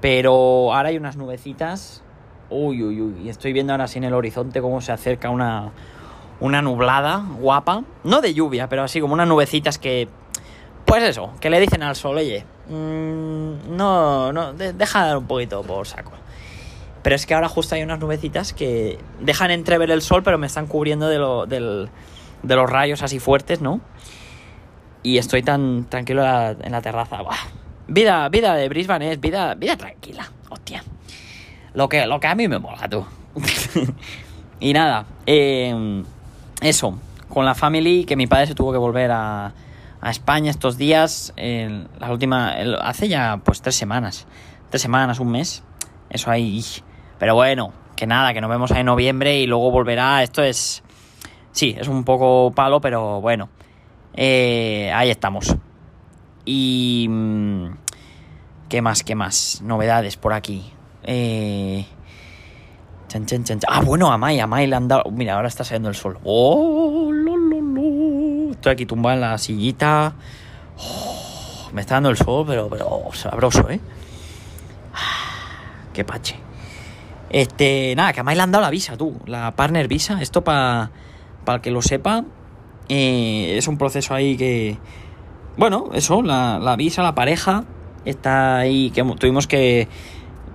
Pero 0.00 0.74
ahora 0.74 0.88
hay 0.88 0.96
unas 0.96 1.16
nubecitas. 1.16 2.02
Uy, 2.50 2.82
uy, 2.82 3.00
uy. 3.00 3.22
Y 3.22 3.28
estoy 3.28 3.52
viendo 3.52 3.72
ahora 3.72 3.84
así 3.84 3.98
en 3.98 4.04
el 4.04 4.14
horizonte 4.14 4.60
cómo 4.60 4.80
se 4.80 4.90
acerca 4.90 5.30
una, 5.30 5.70
una 6.40 6.60
nublada 6.60 7.24
guapa. 7.38 7.84
No 8.02 8.20
de 8.20 8.34
lluvia, 8.34 8.68
pero 8.68 8.82
así 8.82 9.00
como 9.00 9.14
unas 9.14 9.28
nubecitas 9.28 9.78
que. 9.78 10.08
Pues 10.86 11.04
eso, 11.04 11.30
que 11.40 11.50
le 11.50 11.60
dicen 11.60 11.84
al 11.84 11.94
sol, 11.94 12.16
oye, 12.16 12.44
mmm, 12.68 13.76
no, 13.76 14.32
no, 14.32 14.52
de, 14.54 14.72
deja 14.72 15.06
dar 15.06 15.18
un 15.18 15.26
poquito 15.28 15.62
por 15.62 15.86
saco. 15.86 16.10
Pero 17.02 17.16
es 17.16 17.26
que 17.26 17.34
ahora 17.34 17.48
justo 17.48 17.74
hay 17.74 17.82
unas 17.82 17.98
nubecitas 17.98 18.52
que 18.52 18.98
dejan 19.20 19.50
entrever 19.50 19.90
el 19.90 20.02
sol, 20.02 20.22
pero 20.22 20.38
me 20.38 20.46
están 20.46 20.66
cubriendo 20.66 21.08
de, 21.08 21.18
lo, 21.18 21.46
de 21.46 22.56
los 22.56 22.70
rayos 22.70 23.02
así 23.02 23.18
fuertes, 23.18 23.60
¿no? 23.60 23.80
Y 25.02 25.18
estoy 25.18 25.42
tan 25.42 25.86
tranquilo 25.88 26.22
en 26.24 26.72
la, 26.72 26.80
terraza. 26.80 27.22
Buah, 27.22 27.36
Vida, 27.88 28.28
vida 28.28 28.54
de 28.54 28.68
Brisbane 28.68 29.10
es 29.10 29.20
vida, 29.20 29.54
vida 29.54 29.76
tranquila, 29.76 30.30
hostia. 30.48 30.84
Lo 31.74 31.88
que, 31.88 32.06
lo 32.06 32.20
que 32.20 32.28
a 32.28 32.34
mí 32.36 32.46
me 32.46 32.58
mola, 32.58 32.88
tú. 32.88 33.04
y 34.60 34.72
nada, 34.72 35.06
em, 35.26 36.04
eso, 36.60 36.98
con 37.28 37.44
la 37.44 37.56
family, 37.56 38.04
que 38.04 38.14
mi 38.14 38.28
padre 38.28 38.46
se 38.46 38.54
tuvo 38.54 38.72
que 38.72 38.78
volver 38.78 39.10
a, 39.12 39.52
España 40.04 40.50
estos 40.50 40.78
días, 40.78 41.32
la 41.36 42.10
última, 42.10 42.56
hace 42.82 43.06
ya 43.06 43.40
pues 43.44 43.62
tres 43.62 43.76
semanas, 43.76 44.26
tres 44.68 44.82
semanas, 44.82 45.20
un 45.20 45.30
mes, 45.30 45.62
eso 46.10 46.28
ahí. 46.28 46.60
Pero 47.22 47.36
bueno, 47.36 47.72
que 47.94 48.04
nada, 48.04 48.34
que 48.34 48.40
nos 48.40 48.50
vemos 48.50 48.72
en 48.72 48.84
noviembre 48.84 49.38
y 49.38 49.46
luego 49.46 49.70
volverá, 49.70 50.24
esto 50.24 50.42
es, 50.42 50.82
sí, 51.52 51.72
es 51.78 51.86
un 51.86 52.02
poco 52.02 52.50
palo, 52.50 52.80
pero 52.80 53.20
bueno, 53.20 53.48
eh, 54.12 54.90
ahí 54.92 55.08
estamos. 55.08 55.54
Y... 56.44 57.06
Mm, 57.08 57.76
¿Qué 58.68 58.82
más? 58.82 59.04
¿Qué 59.04 59.14
más? 59.14 59.62
Novedades 59.62 60.16
por 60.16 60.32
aquí. 60.32 60.72
Eh... 61.04 61.86
Chan, 63.06 63.24
chan, 63.26 63.44
chan, 63.44 63.60
Ah, 63.68 63.82
bueno, 63.82 64.10
a 64.10 64.18
Mai, 64.18 64.40
a 64.40 64.48
Mai 64.48 64.66
le 64.66 64.74
han 64.74 64.88
dado... 64.88 65.08
Mira, 65.12 65.36
ahora 65.36 65.46
está 65.46 65.62
saliendo 65.62 65.90
el 65.90 65.94
sol. 65.94 66.18
¡Oh! 66.24 67.08
Lo, 67.12 67.36
lo, 67.36 67.60
lo. 67.60 68.50
Estoy 68.50 68.72
aquí 68.72 68.84
tumbado 68.84 69.14
en 69.14 69.20
la 69.20 69.38
sillita. 69.38 70.12
Oh, 70.76 71.70
me 71.72 71.82
está 71.82 71.94
dando 71.94 72.10
el 72.10 72.16
sol, 72.16 72.44
pero, 72.48 72.68
pero 72.68 73.10
sabroso, 73.12 73.70
¿eh? 73.70 73.78
Qué 75.94 76.02
pache. 76.02 76.42
Este, 77.32 77.94
nada, 77.96 78.12
que 78.12 78.20
a 78.20 78.22
Mai 78.22 78.36
le 78.36 78.42
han 78.42 78.52
dado 78.52 78.62
la 78.62 78.70
visa, 78.70 78.96
tú. 78.96 79.16
La 79.26 79.56
partner 79.56 79.88
visa. 79.88 80.20
Esto 80.22 80.44
para 80.44 80.90
el 81.46 81.60
que 81.60 81.70
lo 81.70 81.82
sepa. 81.82 82.24
Eh, 82.88 83.54
es 83.56 83.68
un 83.68 83.78
proceso 83.78 84.14
ahí 84.14 84.36
que 84.36 84.78
bueno, 85.56 85.90
eso, 85.92 86.22
la, 86.22 86.58
la 86.58 86.76
visa, 86.76 87.02
la 87.02 87.14
pareja, 87.14 87.64
está 88.06 88.58
ahí, 88.58 88.90
que 88.90 89.02
tuvimos 89.18 89.46
que, 89.46 89.86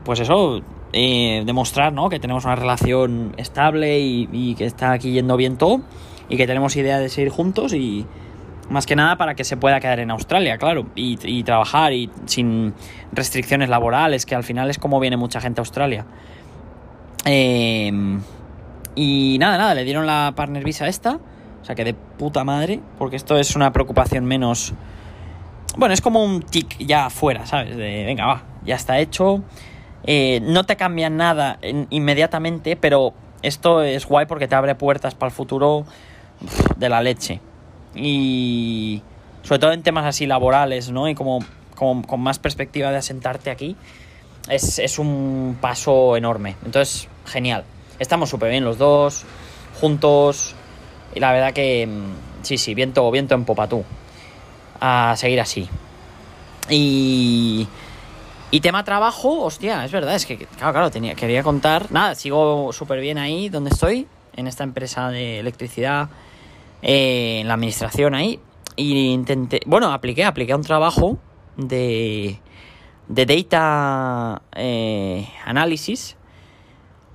pues 0.04 0.20
eso, 0.20 0.62
eh, 0.92 1.44
demostrar, 1.46 1.94
¿no? 1.94 2.10
Que 2.10 2.20
tenemos 2.20 2.46
una 2.46 2.56
relación 2.56 3.34
estable 3.38 4.00
y, 4.00 4.56
que 4.56 4.66
está 4.66 4.94
aquí 4.94 5.12
yendo 5.12 5.38
bien 5.38 5.58
todo 5.58 5.82
y 6.30 6.38
que 6.38 6.48
tenemos 6.48 6.76
idea 6.76 7.00
de 7.00 7.10
seguir 7.10 7.30
juntos 7.30 7.74
y 7.74 8.08
más 8.70 8.86
que 8.86 8.96
nada 8.96 9.18
para 9.18 9.36
que 9.36 9.44
se 9.44 9.56
pueda 9.56 9.80
quedar 9.80 10.00
en 10.00 10.10
Australia, 10.10 10.58
claro, 10.58 10.88
y, 10.96 11.44
trabajar 11.44 11.94
y 11.94 12.10
sin 12.26 12.74
restricciones 13.12 13.70
laborales, 13.70 14.26
que 14.26 14.34
al 14.34 14.44
final 14.44 14.72
es 14.72 14.80
como 14.80 15.00
viene 15.00 15.16
mucha 15.16 15.40
gente 15.42 15.62
a 15.62 15.64
Australia. 15.64 16.08
Em, 17.28 18.22
y 18.96 19.38
nada, 19.40 19.58
nada, 19.58 19.76
le 19.76 19.84
dieron 19.84 20.06
la 20.06 20.34
partner 20.36 20.64
visa 20.64 20.88
esta 20.88 21.20
o 21.62 21.66
sea 21.68 21.76
que 21.76 21.84
de 21.84 21.94
puta 21.94 22.46
madre, 22.46 22.80
porque 22.98 23.18
esto 23.18 23.38
es 23.38 23.58
una 23.58 23.74
preocupación 23.74 24.24
menos... 24.24 24.74
Bueno, 25.76 25.94
es 25.94 26.00
como 26.00 26.24
un 26.24 26.42
tic 26.42 26.78
ya 26.80 27.08
afuera, 27.08 27.46
¿sabes? 27.46 27.76
De, 27.76 28.06
venga, 28.06 28.26
va, 28.26 28.44
ya 28.64 28.76
está 28.76 28.98
hecho. 29.00 29.44
Eh, 30.06 30.40
no 30.44 30.64
te 30.64 30.78
cambia 30.78 31.10
nada 31.10 31.60
inmediatamente, 31.90 32.78
pero 32.78 33.14
esto 33.42 33.84
es 33.84 34.06
guay 34.06 34.28
porque 34.28 34.48
te 34.48 34.56
abre 34.56 34.76
puertas 34.76 35.14
para 35.14 35.28
el 35.28 35.36
futuro 35.36 35.86
de 36.78 36.88
la 36.88 37.02
leche. 37.02 37.42
Y 37.94 39.02
sobre 39.44 39.60
todo 39.60 39.74
en 39.74 39.84
temas 39.84 40.06
así 40.06 40.26
laborales, 40.26 40.90
¿no? 40.90 41.10
Y 41.10 41.16
como, 41.16 41.40
con 41.76 42.22
más 42.22 42.40
perspectiva 42.40 42.92
de 42.92 42.98
asentarte 43.00 43.50
aquí, 43.50 43.76
es, 44.50 44.80
es 44.80 45.00
un 45.00 45.58
paso 45.60 46.16
enorme. 46.16 46.56
Entonces, 46.64 47.10
genial. 47.28 47.66
Estamos 48.00 48.30
súper 48.30 48.50
bien 48.50 48.64
los 48.64 48.78
dos, 48.78 49.26
juntos, 49.80 50.56
y 51.14 51.20
la 51.20 51.32
verdad 51.32 51.54
que 51.54 51.88
mm, 51.88 52.44
sí, 52.44 52.58
sí, 52.58 52.74
viento, 52.74 53.10
viento 53.12 53.36
en 53.36 53.46
popa 53.46 53.68
tú. 53.68 53.84
A 54.80 55.16
seguir 55.18 55.42
así. 55.42 55.68
Y. 56.70 57.68
Y 58.50 58.62
tema 58.62 58.86
trabajo, 58.86 59.42
hostia, 59.42 59.84
es 59.84 59.92
verdad, 59.92 60.16
es 60.16 60.26
que, 60.26 60.38
claro, 60.38 60.72
claro, 60.72 60.90
tenía, 60.90 61.16
quería 61.16 61.44
contar. 61.44 61.92
Nada, 61.92 62.16
sigo 62.16 62.72
súper 62.72 63.02
bien 63.02 63.18
ahí 63.18 63.50
donde 63.50 63.72
estoy, 63.72 64.08
en 64.38 64.48
esta 64.48 64.64
empresa 64.64 65.10
de 65.10 65.40
electricidad, 65.40 66.08
eh, 66.82 67.40
en 67.42 67.48
la 67.50 67.56
administración 67.56 68.16
ahí. 68.16 68.40
Y 68.78 69.10
intenté, 69.10 69.60
bueno, 69.66 69.92
apliqué, 69.92 70.24
apliqué 70.24 70.56
un 70.56 70.62
trabajo 70.62 71.18
de, 71.58 72.40
de 73.08 73.26
data 73.26 74.42
eh, 74.56 75.28
análisis. 75.46 76.16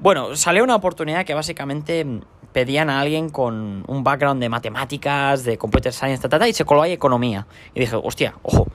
Bueno, 0.03 0.35
salió 0.35 0.65
una 0.65 0.75
oportunidad 0.75 1.25
que 1.25 1.33
básicamente 1.33 2.05
pedían 2.53 2.91
a 2.91 3.01
alguien 3.01 3.31
con 3.31 3.85
un 3.87 4.03
background 4.03 4.43
de 4.43 4.49
matemáticas, 4.49 5.45
de 5.45 5.57
computer 5.57 5.93
science, 5.93 6.29
y 6.49 6.53
se 6.53 6.65
coló 6.65 6.83
ahí 6.83 6.91
economía. 6.91 7.47
Y 7.73 7.79
dije, 7.79 7.95
hostia, 7.95 8.35
ojo. 8.43 8.67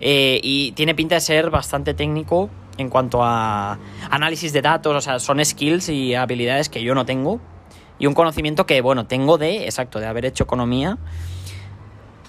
Eh, 0.00 0.38
y 0.42 0.72
tiene 0.72 0.94
pinta 0.94 1.14
de 1.14 1.22
ser 1.22 1.48
bastante 1.48 1.94
técnico 1.94 2.50
en 2.76 2.90
cuanto 2.90 3.24
a 3.24 3.78
análisis 4.10 4.52
de 4.52 4.60
datos, 4.60 4.94
o 4.94 5.00
sea, 5.00 5.18
son 5.18 5.42
skills 5.42 5.88
y 5.88 6.14
habilidades 6.14 6.68
que 6.68 6.82
yo 6.82 6.94
no 6.94 7.06
tengo 7.06 7.40
y 7.98 8.06
un 8.06 8.12
conocimiento 8.12 8.66
que, 8.66 8.82
bueno, 8.82 9.06
tengo 9.06 9.38
de, 9.38 9.64
exacto, 9.64 9.98
de 9.98 10.08
haber 10.08 10.26
hecho 10.26 10.44
economía, 10.44 10.98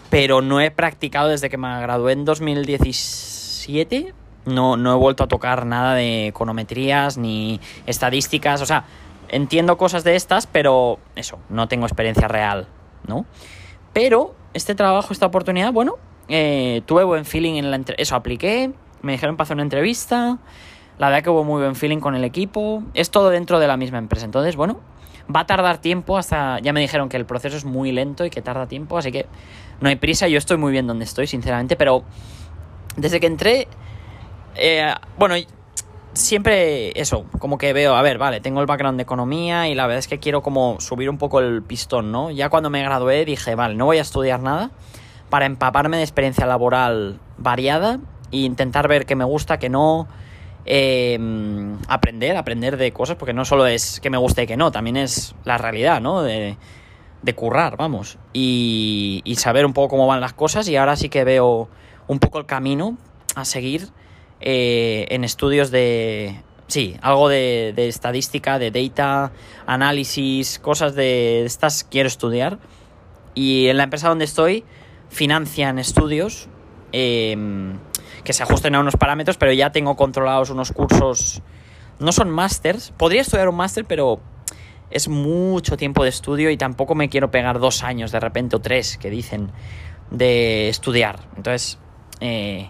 pero 0.10 0.42
no 0.42 0.62
he 0.62 0.72
practicado 0.72 1.28
desde 1.28 1.50
que 1.50 1.58
me 1.58 1.82
gradué 1.82 2.14
en 2.14 2.24
2017. 2.24 4.14
No, 4.46 4.76
no 4.76 4.94
he 4.94 4.96
vuelto 4.96 5.24
a 5.24 5.28
tocar 5.28 5.66
nada 5.66 5.94
de 5.94 6.28
econometrías 6.28 7.18
ni 7.18 7.60
estadísticas, 7.86 8.62
o 8.62 8.66
sea, 8.66 8.86
entiendo 9.30 9.78
cosas 9.78 10.04
de 10.04 10.16
estas, 10.16 10.48
pero 10.48 11.00
eso, 11.16 11.40
no 11.50 11.68
tengo 11.68 11.86
experiencia 11.86 12.28
real, 12.28 12.68
¿no? 13.08 13.26
Pero 13.94 14.34
este 14.54 14.76
trabajo, 14.76 15.14
esta 15.14 15.26
oportunidad, 15.26 15.72
bueno, 15.72 15.96
eh, 16.28 16.82
tuve 16.86 17.04
buen 17.04 17.26
feeling 17.26 17.56
en 17.56 17.72
la 17.72 17.76
entrevista. 17.76 18.02
Eso, 18.02 18.16
apliqué, 18.16 18.72
me 19.02 19.12
dijeron 19.14 19.38
para 19.38 19.44
hacer 19.44 19.56
una 19.56 19.64
entrevista. 19.64 20.38
La 20.98 21.08
verdad 21.08 21.24
que 21.24 21.30
hubo 21.30 21.44
muy 21.44 21.62
buen 21.62 21.76
feeling 21.76 22.00
con 22.00 22.16
el 22.16 22.24
equipo. 22.24 22.84
Es 22.94 23.12
todo 23.12 23.30
dentro 23.30 23.60
de 23.60 23.68
la 23.68 23.78
misma 23.78 23.98
empresa. 23.98 24.26
Entonces, 24.26 24.56
bueno, 24.56 24.80
va 25.34 25.42
a 25.42 25.46
tardar 25.46 25.80
tiempo 25.80 26.18
hasta... 26.18 26.60
Ya 26.60 26.74
me 26.74 26.80
dijeron 26.80 27.10
que 27.10 27.18
el 27.18 27.26
proceso 27.26 27.58
es 27.58 27.66
muy 27.66 27.92
lento 27.92 28.26
y 28.26 28.30
que 28.30 28.42
tarda 28.42 28.68
tiempo, 28.68 28.98
así 28.98 29.12
que 29.12 29.26
no 29.80 29.90
hay 29.90 29.96
prisa. 29.96 30.28
Yo 30.28 30.38
estoy 30.38 30.58
muy 30.58 30.72
bien 30.72 30.88
donde 30.88 31.06
estoy, 31.06 31.28
sinceramente, 31.28 31.76
pero 31.76 32.04
desde 32.98 33.20
que 33.20 33.28
entré... 33.28 33.68
Eh, 34.56 34.94
bueno, 35.18 35.36
siempre 36.14 37.00
eso, 37.00 37.26
como 37.40 37.58
que 37.58 37.74
veo, 37.74 37.96
a 37.96 38.02
ver, 38.02 38.18
vale, 38.18 38.42
tengo 38.42 38.60
el 38.62 38.66
background 38.68 38.98
de 38.98 39.04
economía 39.04 39.68
y 39.68 39.76
la 39.76 39.88
verdad 39.88 40.00
es 40.00 40.08
que 40.08 40.20
quiero 40.20 40.42
como 40.42 40.80
subir 40.80 41.10
un 41.10 41.18
poco 41.18 41.40
el 41.40 41.64
pistón, 41.64 42.12
¿no? 42.12 42.32
Ya 42.32 42.50
cuando 42.50 42.70
me 42.70 42.84
gradué 42.84 43.26
dije, 43.26 43.56
vale, 43.56 43.76
no 43.76 43.86
voy 43.86 43.98
a 43.98 44.02
estudiar 44.02 44.42
nada 44.42 44.72
para 45.30 45.46
empaparme 45.46 45.98
de 45.98 46.04
experiencia 46.04 46.46
laboral 46.46 47.20
variada 47.38 48.00
e 48.32 48.38
intentar 48.38 48.88
ver 48.88 49.06
qué 49.06 49.16
me 49.16 49.24
gusta, 49.24 49.60
qué 49.60 49.70
no, 49.70 50.08
em, 50.66 51.78
aprender, 51.88 52.36
aprender 52.36 52.78
de 52.78 52.92
cosas, 52.92 53.16
porque 53.16 53.34
no 53.34 53.46
solo 53.46 53.66
es 53.66 54.00
que 54.00 54.10
me 54.10 54.18
guste 54.18 54.44
y 54.44 54.48
que 54.48 54.58
no, 54.58 54.72
también 54.72 54.98
es 54.98 55.36
la 55.46 55.58
realidad, 55.58 56.02
¿no? 56.02 56.22
De, 56.22 56.58
de 57.22 57.36
currar, 57.36 57.78
vamos, 57.78 58.18
y, 58.34 59.22
y 59.24 59.36
saber 59.36 59.66
un 59.66 59.74
poco 59.74 59.90
cómo 59.90 60.08
van 60.08 60.20
las 60.22 60.34
cosas 60.34 60.68
y 60.68 60.76
ahora 60.76 60.96
sí 60.96 61.08
que 61.10 61.24
veo 61.24 61.70
un 62.08 62.20
poco 62.20 62.40
el 62.40 62.46
camino 62.46 62.98
a 63.36 63.46
seguir 63.46 63.90
eh, 64.42 65.06
en 65.10 65.24
estudios 65.24 65.72
de... 65.72 66.42
Sí, 66.68 66.96
algo 67.02 67.28
de, 67.28 67.74
de, 67.76 67.90
estadística, 67.90 68.58
de 68.58 68.72
data, 68.72 69.34
análisis, 69.66 70.58
cosas 70.60 70.96
de 70.96 71.44
estas 71.46 71.84
quiero 71.84 72.08
estudiar. 72.08 72.60
Y 73.36 73.68
en 73.68 73.78
la 73.78 73.84
empresa 73.84 74.08
donde 74.08 74.26
estoy 74.26 74.64
financian 75.10 75.80
estudios 75.80 76.48
eh, 76.94 77.36
que 78.24 78.34
se 78.34 78.44
ajusten 78.44 78.76
a 78.76 78.80
unos 78.80 78.96
parámetros, 78.96 79.38
pero 79.38 79.52
ya 79.52 79.72
tengo 79.72 79.96
controlados 79.96 80.50
unos 80.50 80.72
cursos. 80.72 81.42
No 82.00 82.12
son 82.12 82.30
másters. 82.30 82.92
Podría 82.98 83.22
estudiar 83.22 83.50
un 83.50 83.56
máster, 83.56 83.86
pero 83.86 84.22
es 84.90 85.08
mucho 85.08 85.78
tiempo 85.78 86.04
de 86.04 86.10
estudio 86.10 86.50
y 86.52 86.58
tampoco 86.58 86.96
me 86.96 87.10
quiero 87.10 87.32
pegar 87.32 87.60
dos 87.60 87.84
años 87.84 88.12
de 88.12 88.20
repente 88.20 88.56
o 88.56 88.60
tres 88.60 88.98
que 88.98 89.10
dicen 89.10 89.52
de 90.12 90.70
estudiar. 90.70 91.20
Entonces, 91.36 91.80
eh, 92.20 92.70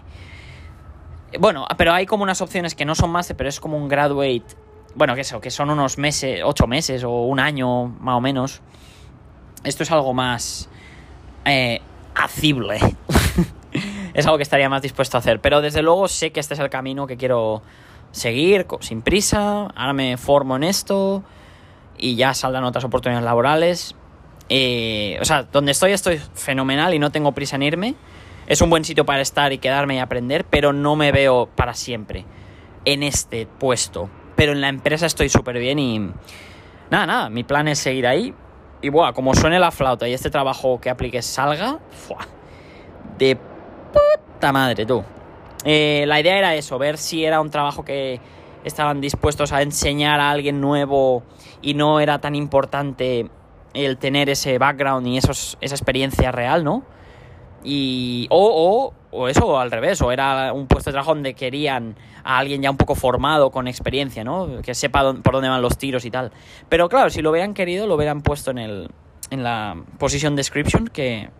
bueno, 1.38 1.66
pero 1.76 1.92
hay 1.92 2.06
como 2.06 2.22
unas 2.22 2.40
opciones 2.40 2.74
que 2.74 2.84
no 2.84 2.94
son 2.94 3.10
máster, 3.10 3.36
pero 3.36 3.48
es 3.48 3.60
como 3.60 3.76
un 3.76 3.88
graduate. 3.88 4.44
Bueno, 4.94 5.14
que 5.14 5.22
eso, 5.22 5.40
que 5.40 5.50
son 5.50 5.70
unos 5.70 5.98
meses, 5.98 6.42
ocho 6.44 6.66
meses 6.66 7.04
o 7.04 7.10
un 7.10 7.40
año 7.40 7.86
más 7.86 8.16
o 8.16 8.20
menos. 8.20 8.60
Esto 9.64 9.82
es 9.82 9.90
algo 9.90 10.12
más 10.12 10.68
eh, 11.44 11.80
acible. 12.14 12.78
es 14.14 14.26
algo 14.26 14.36
que 14.36 14.42
estaría 14.42 14.68
más 14.68 14.82
dispuesto 14.82 15.16
a 15.16 15.20
hacer. 15.20 15.40
Pero 15.40 15.60
desde 15.60 15.82
luego 15.82 16.08
sé 16.08 16.32
que 16.32 16.40
este 16.40 16.54
es 16.54 16.60
el 16.60 16.68
camino 16.68 17.06
que 17.06 17.16
quiero 17.16 17.62
seguir, 18.10 18.66
sin 18.80 19.02
prisa. 19.02 19.68
Ahora 19.74 19.92
me 19.92 20.16
formo 20.16 20.56
en 20.56 20.64
esto 20.64 21.22
y 21.96 22.16
ya 22.16 22.34
saldrán 22.34 22.64
otras 22.64 22.84
oportunidades 22.84 23.24
laborales. 23.24 23.94
Eh, 24.48 25.18
o 25.20 25.24
sea, 25.24 25.44
donde 25.44 25.72
estoy 25.72 25.92
estoy 25.92 26.20
fenomenal 26.34 26.92
y 26.92 26.98
no 26.98 27.10
tengo 27.10 27.32
prisa 27.32 27.56
en 27.56 27.62
irme. 27.62 27.94
Es 28.52 28.60
un 28.60 28.68
buen 28.68 28.84
sitio 28.84 29.06
para 29.06 29.22
estar 29.22 29.50
y 29.54 29.56
quedarme 29.56 29.94
y 29.94 29.98
aprender, 29.98 30.44
pero 30.44 30.74
no 30.74 30.94
me 30.94 31.10
veo 31.10 31.48
para 31.56 31.72
siempre 31.72 32.26
en 32.84 33.02
este 33.02 33.46
puesto. 33.46 34.10
Pero 34.36 34.52
en 34.52 34.60
la 34.60 34.68
empresa 34.68 35.06
estoy 35.06 35.30
súper 35.30 35.58
bien 35.58 35.78
y... 35.78 35.98
Nada, 36.90 37.06
nada, 37.06 37.30
mi 37.30 37.44
plan 37.44 37.66
es 37.66 37.78
seguir 37.78 38.06
ahí. 38.06 38.34
Y 38.82 38.90
buah, 38.90 39.14
como 39.14 39.34
suene 39.34 39.58
la 39.58 39.70
flauta 39.70 40.06
y 40.06 40.12
este 40.12 40.28
trabajo 40.28 40.78
que 40.82 40.90
apliques 40.90 41.24
salga, 41.24 41.78
¡fua! 41.92 42.28
de 43.16 43.38
puta 43.90 44.52
madre, 44.52 44.84
tú. 44.84 45.02
Eh, 45.64 46.04
la 46.06 46.20
idea 46.20 46.36
era 46.36 46.54
eso, 46.54 46.78
ver 46.78 46.98
si 46.98 47.24
era 47.24 47.40
un 47.40 47.48
trabajo 47.48 47.86
que 47.86 48.20
estaban 48.64 49.00
dispuestos 49.00 49.50
a 49.52 49.62
enseñar 49.62 50.20
a 50.20 50.30
alguien 50.30 50.60
nuevo 50.60 51.22
y 51.62 51.72
no 51.72 52.00
era 52.00 52.18
tan 52.18 52.34
importante 52.34 53.30
el 53.72 53.96
tener 53.96 54.28
ese 54.28 54.58
background 54.58 55.06
y 55.06 55.16
esos, 55.16 55.56
esa 55.62 55.74
experiencia 55.74 56.30
real, 56.32 56.64
¿no? 56.64 56.82
Y, 57.64 58.26
o, 58.30 58.92
o, 59.10 59.16
o 59.16 59.28
eso, 59.28 59.46
o 59.46 59.58
al 59.58 59.70
revés, 59.70 60.00
o 60.02 60.10
era 60.10 60.52
un 60.52 60.66
puesto 60.66 60.90
de 60.90 60.92
trabajo 60.92 61.14
donde 61.14 61.34
querían 61.34 61.96
a 62.24 62.38
alguien 62.38 62.62
ya 62.62 62.70
un 62.70 62.76
poco 62.76 62.94
formado, 62.94 63.50
con 63.50 63.68
experiencia, 63.68 64.24
¿no? 64.24 64.62
Que 64.62 64.74
sepa 64.74 65.14
por 65.14 65.34
dónde 65.34 65.48
van 65.48 65.62
los 65.62 65.78
tiros 65.78 66.04
y 66.04 66.10
tal. 66.10 66.32
Pero 66.68 66.88
claro, 66.88 67.10
si 67.10 67.22
lo 67.22 67.30
hubieran 67.30 67.54
querido, 67.54 67.86
lo 67.86 67.94
hubieran 67.94 68.22
puesto 68.22 68.50
en, 68.50 68.58
el, 68.58 68.90
en 69.30 69.42
la 69.42 69.76
position 69.98 70.34
description, 70.34 70.88
que 70.88 71.30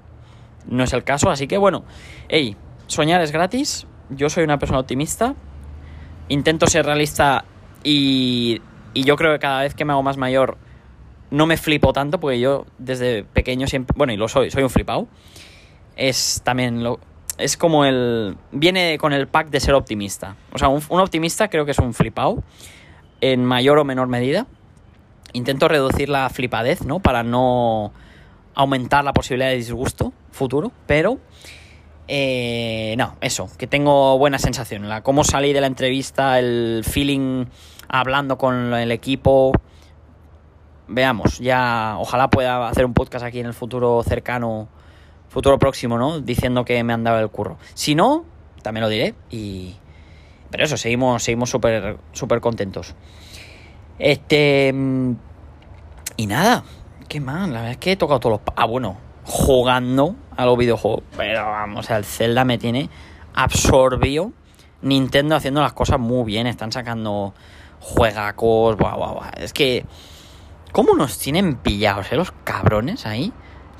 no 0.66 0.84
es 0.84 0.92
el 0.92 1.02
caso. 1.02 1.30
Así 1.30 1.46
que 1.46 1.58
bueno, 1.58 1.84
hey, 2.28 2.56
soñar 2.86 3.20
es 3.22 3.32
gratis. 3.32 3.86
Yo 4.10 4.28
soy 4.28 4.44
una 4.44 4.58
persona 4.58 4.80
optimista. 4.80 5.34
Intento 6.28 6.66
ser 6.66 6.86
realista 6.86 7.44
y, 7.82 8.60
y 8.94 9.04
yo 9.04 9.16
creo 9.16 9.32
que 9.32 9.38
cada 9.38 9.62
vez 9.62 9.74
que 9.74 9.84
me 9.84 9.92
hago 9.92 10.02
más 10.02 10.16
mayor 10.16 10.56
no 11.30 11.46
me 11.46 11.56
flipo 11.56 11.94
tanto, 11.94 12.20
porque 12.20 12.38
yo 12.38 12.66
desde 12.78 13.24
pequeño 13.24 13.66
siempre, 13.66 13.94
bueno, 13.96 14.12
y 14.12 14.18
lo 14.18 14.28
soy, 14.28 14.50
soy 14.50 14.62
un 14.62 14.70
flipado 14.70 15.08
es 15.96 16.42
también 16.44 16.82
lo, 16.82 17.00
es 17.38 17.56
como 17.56 17.84
el 17.84 18.36
viene 18.50 18.98
con 18.98 19.12
el 19.12 19.28
pack 19.28 19.50
de 19.50 19.60
ser 19.60 19.74
optimista. 19.74 20.36
O 20.52 20.58
sea, 20.58 20.68
un, 20.68 20.82
optimista 20.90 21.48
creo 21.48 21.64
que 21.64 21.72
es 21.72 21.78
un 21.78 21.94
flipado 21.94 22.42
en 23.20 23.44
mayor 23.44 23.78
o 23.78 23.84
menor 23.84 24.08
medida. 24.08 24.46
Intento 25.32 25.68
reducir 25.68 26.08
la 26.08 26.28
flipadez, 26.28 26.84
¿no? 26.84 27.00
Para 27.00 27.22
no 27.22 27.92
aumentar 28.54 29.02
la 29.04 29.12
posibilidad 29.12 29.48
de 29.48 29.56
disgusto 29.56 30.12
futuro, 30.30 30.72
pero 30.86 31.18
eh, 32.06 32.94
no, 32.98 33.16
eso, 33.22 33.48
que 33.56 33.66
tengo 33.66 34.18
buena 34.18 34.38
sensación. 34.38 34.88
La, 34.88 35.02
cómo 35.02 35.24
salí 35.24 35.52
de 35.52 35.60
la 35.60 35.66
entrevista, 35.68 36.38
el 36.38 36.84
feeling 36.86 37.46
hablando 37.88 38.36
con 38.36 38.74
el 38.74 38.92
equipo. 38.92 39.52
Veamos, 40.88 41.38
ya 41.38 41.96
ojalá 41.98 42.28
pueda 42.28 42.68
hacer 42.68 42.84
un 42.84 42.92
podcast 42.92 43.24
aquí 43.24 43.40
en 43.40 43.46
el 43.46 43.54
futuro 43.54 44.02
cercano 44.02 44.68
futuro 45.32 45.58
próximo, 45.58 45.96
¿no? 45.96 46.20
Diciendo 46.20 46.64
que 46.64 46.84
me 46.84 46.92
han 46.92 47.04
dado 47.04 47.18
el 47.18 47.30
curro. 47.30 47.56
Si 47.72 47.94
no, 47.94 48.24
también 48.62 48.82
lo 48.82 48.88
diré 48.88 49.14
y... 49.30 49.76
Pero 50.50 50.64
eso, 50.64 50.76
seguimos 50.76 51.22
seguimos 51.22 51.48
súper 51.48 51.96
súper 52.12 52.40
contentos. 52.40 52.94
Este... 53.98 54.74
Y 56.18 56.26
nada, 56.26 56.64
qué 57.08 57.20
mal, 57.20 57.50
la 57.54 57.60
verdad 57.60 57.70
es 57.72 57.78
que 57.78 57.92
he 57.92 57.96
tocado 57.96 58.20
todos 58.20 58.40
los... 58.44 58.54
Ah, 58.56 58.66
bueno, 58.66 58.98
jugando 59.24 60.16
a 60.36 60.44
los 60.44 60.58
videojuegos. 60.58 61.02
Pero 61.16 61.46
vamos, 61.46 61.88
el 61.88 62.04
Zelda 62.04 62.44
me 62.44 62.58
tiene 62.58 62.90
absorbido. 63.32 64.32
Nintendo 64.82 65.36
haciendo 65.36 65.62
las 65.62 65.72
cosas 65.72 65.98
muy 65.98 66.24
bien, 66.24 66.46
están 66.46 66.72
sacando 66.72 67.32
juegacos. 67.80 68.76
Es 69.36 69.54
que... 69.54 69.86
¿Cómo 70.72 70.94
nos 70.94 71.18
tienen 71.18 71.56
pillados, 71.56 72.12
eh, 72.12 72.16
los 72.16 72.32
cabrones 72.44 73.04
ahí? 73.04 73.32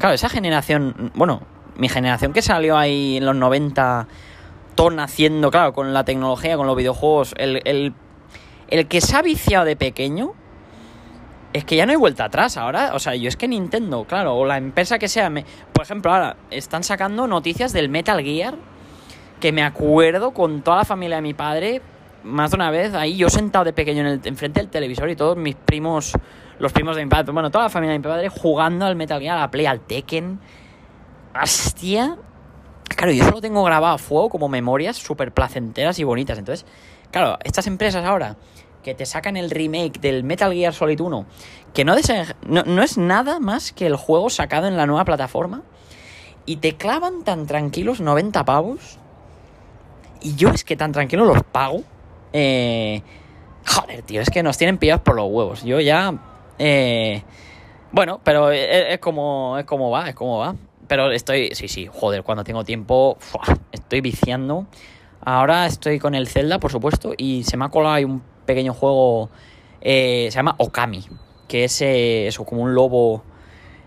Claro, 0.02 0.16
esa 0.16 0.28
generación, 0.28 1.12
bueno, 1.14 1.42
mi 1.76 1.88
generación 1.88 2.32
que 2.32 2.42
salió 2.42 2.76
ahí 2.76 3.18
en 3.18 3.24
los 3.24 3.36
90, 3.36 4.08
todo 4.74 4.90
naciendo, 4.90 5.52
claro, 5.52 5.72
con 5.72 5.94
la 5.94 6.02
tecnología, 6.02 6.56
con 6.56 6.66
los 6.66 6.76
videojuegos, 6.76 7.36
el, 7.38 7.60
el, 7.64 7.94
el 8.66 8.88
que 8.88 9.00
se 9.00 9.14
ha 9.14 9.22
viciado 9.22 9.64
de 9.64 9.76
pequeño, 9.76 10.32
es 11.52 11.64
que 11.64 11.76
ya 11.76 11.86
no 11.86 11.92
hay 11.92 11.98
vuelta 11.98 12.24
atrás 12.24 12.56
ahora. 12.56 12.90
O 12.94 12.98
sea, 12.98 13.14
yo 13.14 13.28
es 13.28 13.36
que 13.36 13.46
Nintendo, 13.46 14.04
claro, 14.04 14.34
o 14.34 14.44
la 14.44 14.56
empresa 14.56 14.98
que 14.98 15.06
sea, 15.06 15.30
por 15.72 15.84
ejemplo, 15.84 16.12
ahora 16.12 16.36
están 16.50 16.82
sacando 16.82 17.28
noticias 17.28 17.72
del 17.72 17.88
Metal 17.88 18.20
Gear, 18.24 18.56
que 19.38 19.52
me 19.52 19.62
acuerdo 19.62 20.32
con 20.32 20.62
toda 20.62 20.78
la 20.78 20.84
familia 20.84 21.18
de 21.18 21.22
mi 21.22 21.34
padre, 21.34 21.80
más 22.24 22.50
de 22.50 22.56
una 22.56 22.72
vez, 22.72 22.92
ahí 22.94 23.16
yo 23.16 23.30
sentado 23.30 23.64
de 23.64 23.72
pequeño 23.72 24.00
en 24.00 24.06
el, 24.08 24.20
enfrente 24.24 24.58
del 24.58 24.68
televisor 24.68 25.08
y 25.10 25.14
todos 25.14 25.36
mis 25.36 25.54
primos 25.54 26.12
los 26.62 26.72
primos 26.72 26.94
de 26.94 27.02
mi 27.04 27.10
padre, 27.10 27.32
bueno, 27.32 27.50
toda 27.50 27.64
la 27.64 27.70
familia 27.70 27.92
de 27.92 27.98
mi 27.98 28.04
padre 28.04 28.28
jugando 28.28 28.86
al 28.86 28.94
Metal 28.94 29.20
Gear, 29.20 29.36
a 29.36 29.40
la 29.40 29.50
Play, 29.50 29.66
al 29.66 29.80
Tekken. 29.80 30.38
Hostia. 31.42 32.16
Claro, 32.84 33.10
yo 33.10 33.24
solo 33.24 33.40
tengo 33.40 33.64
grabado 33.64 33.96
a 33.96 33.98
fuego 33.98 34.28
como 34.28 34.48
memorias 34.48 34.96
súper 34.96 35.32
placenteras 35.32 35.98
y 35.98 36.04
bonitas. 36.04 36.38
Entonces, 36.38 36.64
claro, 37.10 37.36
estas 37.42 37.66
empresas 37.66 38.04
ahora 38.04 38.36
que 38.84 38.94
te 38.94 39.06
sacan 39.06 39.36
el 39.36 39.50
remake 39.50 39.98
del 40.00 40.22
Metal 40.22 40.52
Gear 40.52 40.72
Solid 40.72 41.00
1, 41.00 41.26
que 41.74 41.84
no, 41.84 41.96
no, 42.46 42.62
no 42.62 42.82
es 42.84 42.96
nada 42.96 43.40
más 43.40 43.72
que 43.72 43.86
el 43.86 43.96
juego 43.96 44.30
sacado 44.30 44.68
en 44.68 44.76
la 44.76 44.86
nueva 44.86 45.04
plataforma, 45.04 45.62
y 46.46 46.58
te 46.58 46.76
clavan 46.76 47.24
tan 47.24 47.48
tranquilos 47.48 48.00
90 48.00 48.44
pavos, 48.44 48.98
y 50.20 50.36
yo 50.36 50.50
es 50.50 50.62
que 50.62 50.76
tan 50.76 50.92
tranquilo 50.92 51.24
los 51.24 51.42
pago. 51.42 51.82
Eh, 52.32 53.02
joder, 53.66 54.02
tío, 54.02 54.20
es 54.20 54.30
que 54.30 54.44
nos 54.44 54.58
tienen 54.58 54.78
pillados 54.78 55.02
por 55.02 55.16
los 55.16 55.26
huevos. 55.28 55.64
Yo 55.64 55.80
ya 55.80 56.14
eh, 56.58 57.22
Bueno, 57.92 58.20
pero 58.24 58.50
es, 58.50 58.98
como, 58.98 59.58
es 59.58 59.64
como 59.64 59.90
va, 59.90 60.08
es 60.08 60.14
como 60.14 60.38
va. 60.38 60.54
Pero 60.88 61.10
estoy, 61.10 61.50
sí, 61.54 61.68
sí, 61.68 61.88
joder, 61.90 62.22
cuando 62.22 62.44
tengo 62.44 62.64
tiempo, 62.64 63.16
estoy 63.72 64.00
viciando. 64.00 64.66
Ahora 65.24 65.66
estoy 65.66 65.98
con 65.98 66.14
el 66.14 66.26
Zelda, 66.26 66.58
por 66.58 66.72
supuesto, 66.72 67.12
y 67.16 67.44
se 67.44 67.56
me 67.56 67.64
ha 67.64 67.68
colado 67.68 67.94
ahí 67.94 68.04
un 68.04 68.22
pequeño 68.44 68.74
juego, 68.74 69.30
eh, 69.80 70.28
se 70.30 70.36
llama 70.36 70.56
Okami, 70.58 71.04
que 71.48 71.64
es 71.64 71.80
eh, 71.80 72.26
eso, 72.26 72.44
como 72.44 72.62
un 72.62 72.74
lobo. 72.74 73.22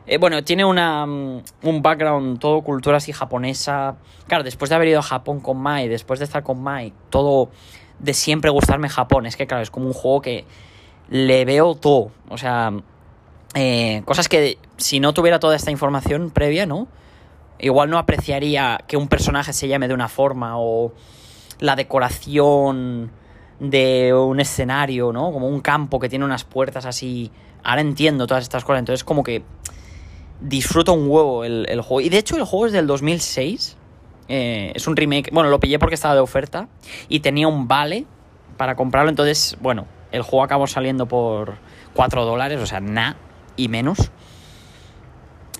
Eh, 0.07 0.17
bueno, 0.17 0.43
tiene 0.43 0.63
una, 0.63 1.05
mm, 1.05 1.43
un 1.63 1.81
background 1.81 2.39
todo 2.39 2.61
cultura 2.61 2.97
así 2.97 3.11
japonesa. 3.11 3.97
Claro, 4.27 4.43
después 4.43 4.69
de 4.69 4.75
haber 4.75 4.87
ido 4.87 4.99
a 4.99 5.03
Japón 5.03 5.41
con 5.41 5.57
Mai, 5.57 5.87
después 5.89 6.19
de 6.19 6.25
estar 6.25 6.43
con 6.43 6.61
Mai, 6.61 6.93
todo 7.09 7.49
de 7.99 8.13
siempre 8.13 8.49
gustarme 8.49 8.87
Japón. 8.87 9.25
Es 9.25 9.35
que, 9.35 9.45
claro, 9.45 9.63
es 9.63 9.71
como 9.71 9.87
un 9.87 9.93
juego 9.93 10.21
que 10.21 10.45
le 11.09 11.45
veo 11.45 11.75
todo. 11.75 12.11
O 12.29 12.37
sea, 12.37 12.73
eh, 13.53 14.01
cosas 14.05 14.27
que 14.27 14.57
si 14.77 14.99
no 14.99 15.13
tuviera 15.13 15.39
toda 15.39 15.55
esta 15.55 15.71
información 15.71 16.31
previa, 16.31 16.65
¿no? 16.65 16.87
Igual 17.59 17.89
no 17.89 17.97
apreciaría 17.97 18.83
que 18.87 18.97
un 18.97 19.07
personaje 19.07 19.53
se 19.53 19.67
llame 19.67 19.87
de 19.87 19.93
una 19.93 20.09
forma 20.09 20.59
o 20.59 20.93
la 21.59 21.75
decoración 21.75 23.11
de 23.59 24.13
un 24.13 24.39
escenario, 24.39 25.13
¿no? 25.13 25.31
Como 25.31 25.47
un 25.47 25.61
campo 25.61 25.99
que 25.99 26.09
tiene 26.09 26.25
unas 26.25 26.43
puertas 26.43 26.85
así. 26.85 27.31
Ahora 27.63 27.81
entiendo 27.81 28.27
todas 28.27 28.43
estas 28.43 28.63
cosas, 28.63 28.79
entonces 28.79 29.03
como 29.03 29.23
que 29.23 29.43
disfruto 30.41 30.93
un 30.93 31.09
huevo 31.09 31.45
el, 31.45 31.81
juego. 31.81 32.01
Y 32.01 32.09
de 32.09 32.17
hecho 32.17 32.35
el 32.35 32.43
juego 32.43 32.67
es 32.67 32.73
del 32.73 32.87
2006. 32.87 33.77
Eh, 34.27 34.71
es 34.75 34.87
un 34.87 34.95
remake. 34.95 35.31
Bueno, 35.31 35.49
lo 35.49 35.59
pillé 35.59 35.79
porque 35.79 35.95
estaba 35.95 36.15
de 36.15 36.19
oferta 36.19 36.67
y 37.07 37.21
tenía 37.21 37.47
un 37.47 37.67
vale 37.67 38.05
para 38.57 38.75
comprarlo. 38.75 39.09
Entonces, 39.09 39.57
bueno, 39.61 39.85
el 40.11 40.21
juego 40.21 40.43
acabó 40.43 40.67
saliendo 40.67 41.07
por 41.07 41.57
4 41.93 42.25
dólares, 42.25 42.59
o 42.61 42.65
sea, 42.65 42.79
nada 42.79 43.17
y 43.55 43.67
menos. 43.67 44.11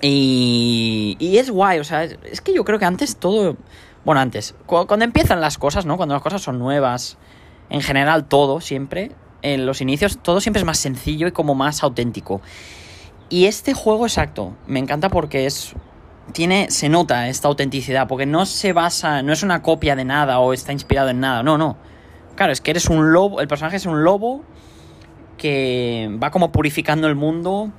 Y, 0.02 1.16
y 1.18 1.38
es 1.38 1.50
guay, 1.50 1.78
o 1.78 1.84
sea, 1.84 2.04
es, 2.04 2.40
que 2.40 2.54
yo 2.54 2.64
creo 2.64 2.78
que 2.78 2.84
antes 2.84 3.16
todo... 3.16 3.56
Bueno, 4.04 4.20
antes, 4.20 4.54
cuando, 4.66 5.04
empiezan 5.04 5.40
las 5.40 5.58
cosas, 5.58 5.84
¿no? 5.84 5.96
Cuando 5.96 6.14
las 6.14 6.22
cosas 6.22 6.40
son 6.40 6.60
nuevas, 6.60 7.18
en 7.70 7.80
general 7.80 8.26
todo, 8.26 8.60
siempre, 8.60 9.10
en 9.42 9.66
los 9.66 9.80
inicios, 9.80 10.18
todo 10.22 10.40
siempre 10.40 10.60
es 10.60 10.66
más 10.66 10.78
sencillo 10.78 11.26
y 11.26 11.32
como 11.32 11.56
más 11.56 11.82
auténtico. 11.82 12.40
Y 13.30 13.46
este 13.46 13.74
juego, 13.74 14.06
exacto, 14.06 14.56
me 14.66 14.78
encanta 14.78 15.08
porque 15.08 15.46
es... 15.46 15.74
Tiene, 16.32 16.70
se 16.70 16.88
nota 16.88 17.28
esta 17.28 17.48
autenticidad, 17.48 18.08
porque 18.08 18.26
no 18.26 18.46
se 18.46 18.72
basa, 18.72 19.22
no 19.22 19.32
es 19.32 19.42
una 19.42 19.62
copia 19.62 19.94
de 19.94 20.04
nada 20.04 20.40
o 20.40 20.52
está 20.52 20.72
inspirado 20.72 21.08
en 21.08 21.20
nada, 21.20 21.42
no, 21.42 21.56
no. 21.56 21.76
Claro, 22.36 22.52
es 22.52 22.60
que 22.60 22.70
eres 22.70 22.88
un 22.88 23.12
lobo, 23.12 23.40
el 23.40 23.48
personaje 23.48 23.76
es 23.76 23.86
un 23.86 24.04
lobo 24.04 24.44
que 25.38 26.08
va 26.22 26.30
como 26.30 26.52
purificando 26.52 27.08
el 27.08 27.14
mundo 27.14 27.72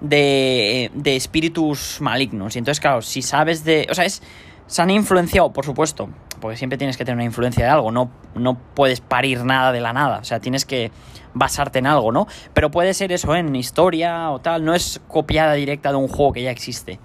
de, 0.00 0.90
de 0.94 1.16
espíritus 1.16 1.98
malignos. 2.00 2.56
Y 2.56 2.58
entonces, 2.58 2.80
claro, 2.80 3.02
si 3.02 3.22
sabes 3.22 3.64
de... 3.64 3.86
O 3.90 3.94
sea, 3.94 4.04
es, 4.04 4.22
se 4.68 4.82
han 4.82 4.90
influenciado, 4.90 5.52
por 5.52 5.64
supuesto, 5.64 6.10
porque 6.40 6.56
siempre 6.56 6.78
tienes 6.78 6.96
que 6.96 7.04
tener 7.04 7.16
una 7.16 7.24
influencia 7.24 7.64
de 7.64 7.70
algo, 7.70 7.90
no, 7.90 8.10
no 8.34 8.58
puedes 8.74 9.00
parir 9.00 9.44
nada 9.44 9.72
de 9.72 9.80
la 9.80 9.94
nada, 9.94 10.18
o 10.18 10.24
sea, 10.24 10.40
tienes 10.40 10.66
que 10.66 10.92
basarte 11.32 11.78
en 11.78 11.86
algo, 11.86 12.12
¿no? 12.12 12.26
Pero 12.52 12.70
puede 12.70 12.92
ser 12.92 13.10
eso, 13.10 13.34
en 13.34 13.56
historia 13.56 14.30
o 14.30 14.40
tal, 14.40 14.64
no 14.64 14.74
es 14.74 15.00
copiada 15.08 15.54
directa 15.54 15.90
de 15.90 15.96
un 15.96 16.08
juego 16.08 16.34
que 16.34 16.42
ya 16.42 16.50
existe. 16.50 17.00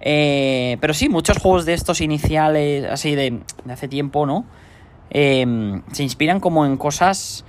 Eh, 0.00 0.76
pero 0.80 0.94
sí, 0.94 1.08
muchos 1.08 1.38
juegos 1.38 1.64
de 1.64 1.74
estos 1.74 2.00
iniciales, 2.00 2.90
así 2.90 3.14
de, 3.14 3.40
hace 3.70 3.86
tiempo, 3.86 4.26
¿no? 4.26 4.44
Eh, 5.10 5.80
se 5.92 6.02
inspiran 6.02 6.40
como 6.40 6.66
en 6.66 6.76
cosas, 6.76 7.44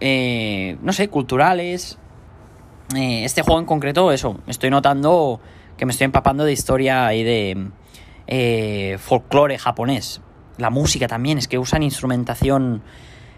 eh, 0.00 0.76
no 0.82 0.92
sé, 0.92 1.08
culturales, 1.08 1.98
eh, 2.96 3.24
este 3.24 3.42
juego 3.42 3.60
en 3.60 3.66
concreto, 3.66 4.12
eso, 4.12 4.38
estoy 4.46 4.70
notando 4.70 5.40
que 5.76 5.84
me 5.84 5.92
estoy 5.92 6.06
empapando 6.06 6.44
de 6.44 6.52
historia 6.52 7.12
y 7.12 7.22
de 7.22 7.68
eh, 8.26 8.96
folclore 8.98 9.58
japonés. 9.58 10.22
La 10.56 10.70
música 10.70 11.06
también, 11.06 11.36
es 11.36 11.48
que 11.48 11.58
usan 11.58 11.82
instrumentación 11.82 12.82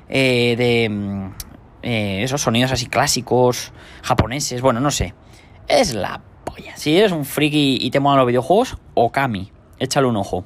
eh, 0.08 0.54
de 0.56 0.88
mm, 0.88 1.30
esos 1.82 2.42
sonidos 2.42 2.70
así 2.70 2.86
clásicos, 2.86 3.72
japoneses, 4.02 4.62
bueno, 4.62 4.78
no 4.78 4.92
sé. 4.92 5.14
Es 5.66 5.94
la 5.94 6.22
polla. 6.44 6.76
Si 6.76 6.96
eres 6.96 7.10
un 7.10 7.24
friki 7.24 7.78
y 7.80 7.90
te 7.90 7.98
molan 7.98 8.18
los 8.18 8.28
videojuegos, 8.28 8.78
Okami, 8.94 9.50
échale 9.80 10.06
un 10.06 10.16
ojo. 10.16 10.44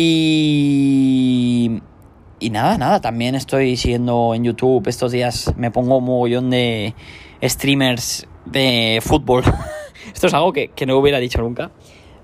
Y... 0.00 1.82
Y 2.38 2.50
nada, 2.50 2.78
nada, 2.78 3.00
también 3.00 3.34
estoy 3.34 3.76
siguiendo 3.76 4.32
en 4.32 4.44
YouTube 4.44 4.86
estos 4.86 5.10
días, 5.10 5.52
me 5.56 5.72
pongo 5.72 5.96
un 5.96 6.04
mogollón 6.04 6.50
de 6.50 6.94
streamers 7.42 8.28
de 8.44 9.00
fútbol. 9.02 9.42
Esto 10.14 10.28
es 10.28 10.34
algo 10.34 10.52
que, 10.52 10.70
no 10.86 10.96
hubiera 10.98 11.18
dicho 11.18 11.40
nunca, 11.40 11.72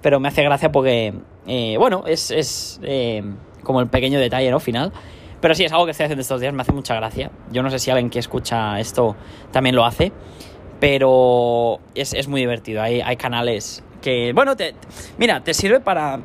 pero 0.02 0.20
me 0.20 0.28
hace 0.28 0.44
gracia 0.44 0.70
porque, 0.70 1.14
eh, 1.48 1.74
bueno, 1.76 2.04
es, 2.06 2.78
eh, 2.84 3.24
como 3.64 3.80
el 3.80 3.88
pequeño 3.88 4.20
detalle, 4.20 4.52
¿no? 4.52 4.60
Final. 4.60 4.92
Pero 5.40 5.56
sí, 5.56 5.64
es 5.64 5.72
algo 5.72 5.84
que 5.84 5.90
estoy 5.90 6.04
haciendo 6.04 6.22
estos 6.22 6.40
días, 6.40 6.54
me 6.54 6.62
hace 6.62 6.70
mucha 6.70 6.94
gracia. 6.94 7.32
Yo 7.50 7.64
no 7.64 7.70
sé 7.70 7.80
si 7.80 7.90
alguien 7.90 8.08
que 8.08 8.20
escucha 8.20 8.78
esto 8.78 9.16
también 9.50 9.74
lo 9.74 9.84
hace, 9.84 10.12
pero 10.78 11.80
es, 11.96 12.28
muy 12.28 12.40
divertido. 12.40 12.82
Hay, 12.82 13.00
hay 13.00 13.16
canales 13.16 13.82
que, 14.00 14.32
bueno, 14.32 14.54
te, 14.54 14.76
mira, 15.18 15.42
te 15.42 15.52
sirve 15.54 15.80
para 15.80 16.20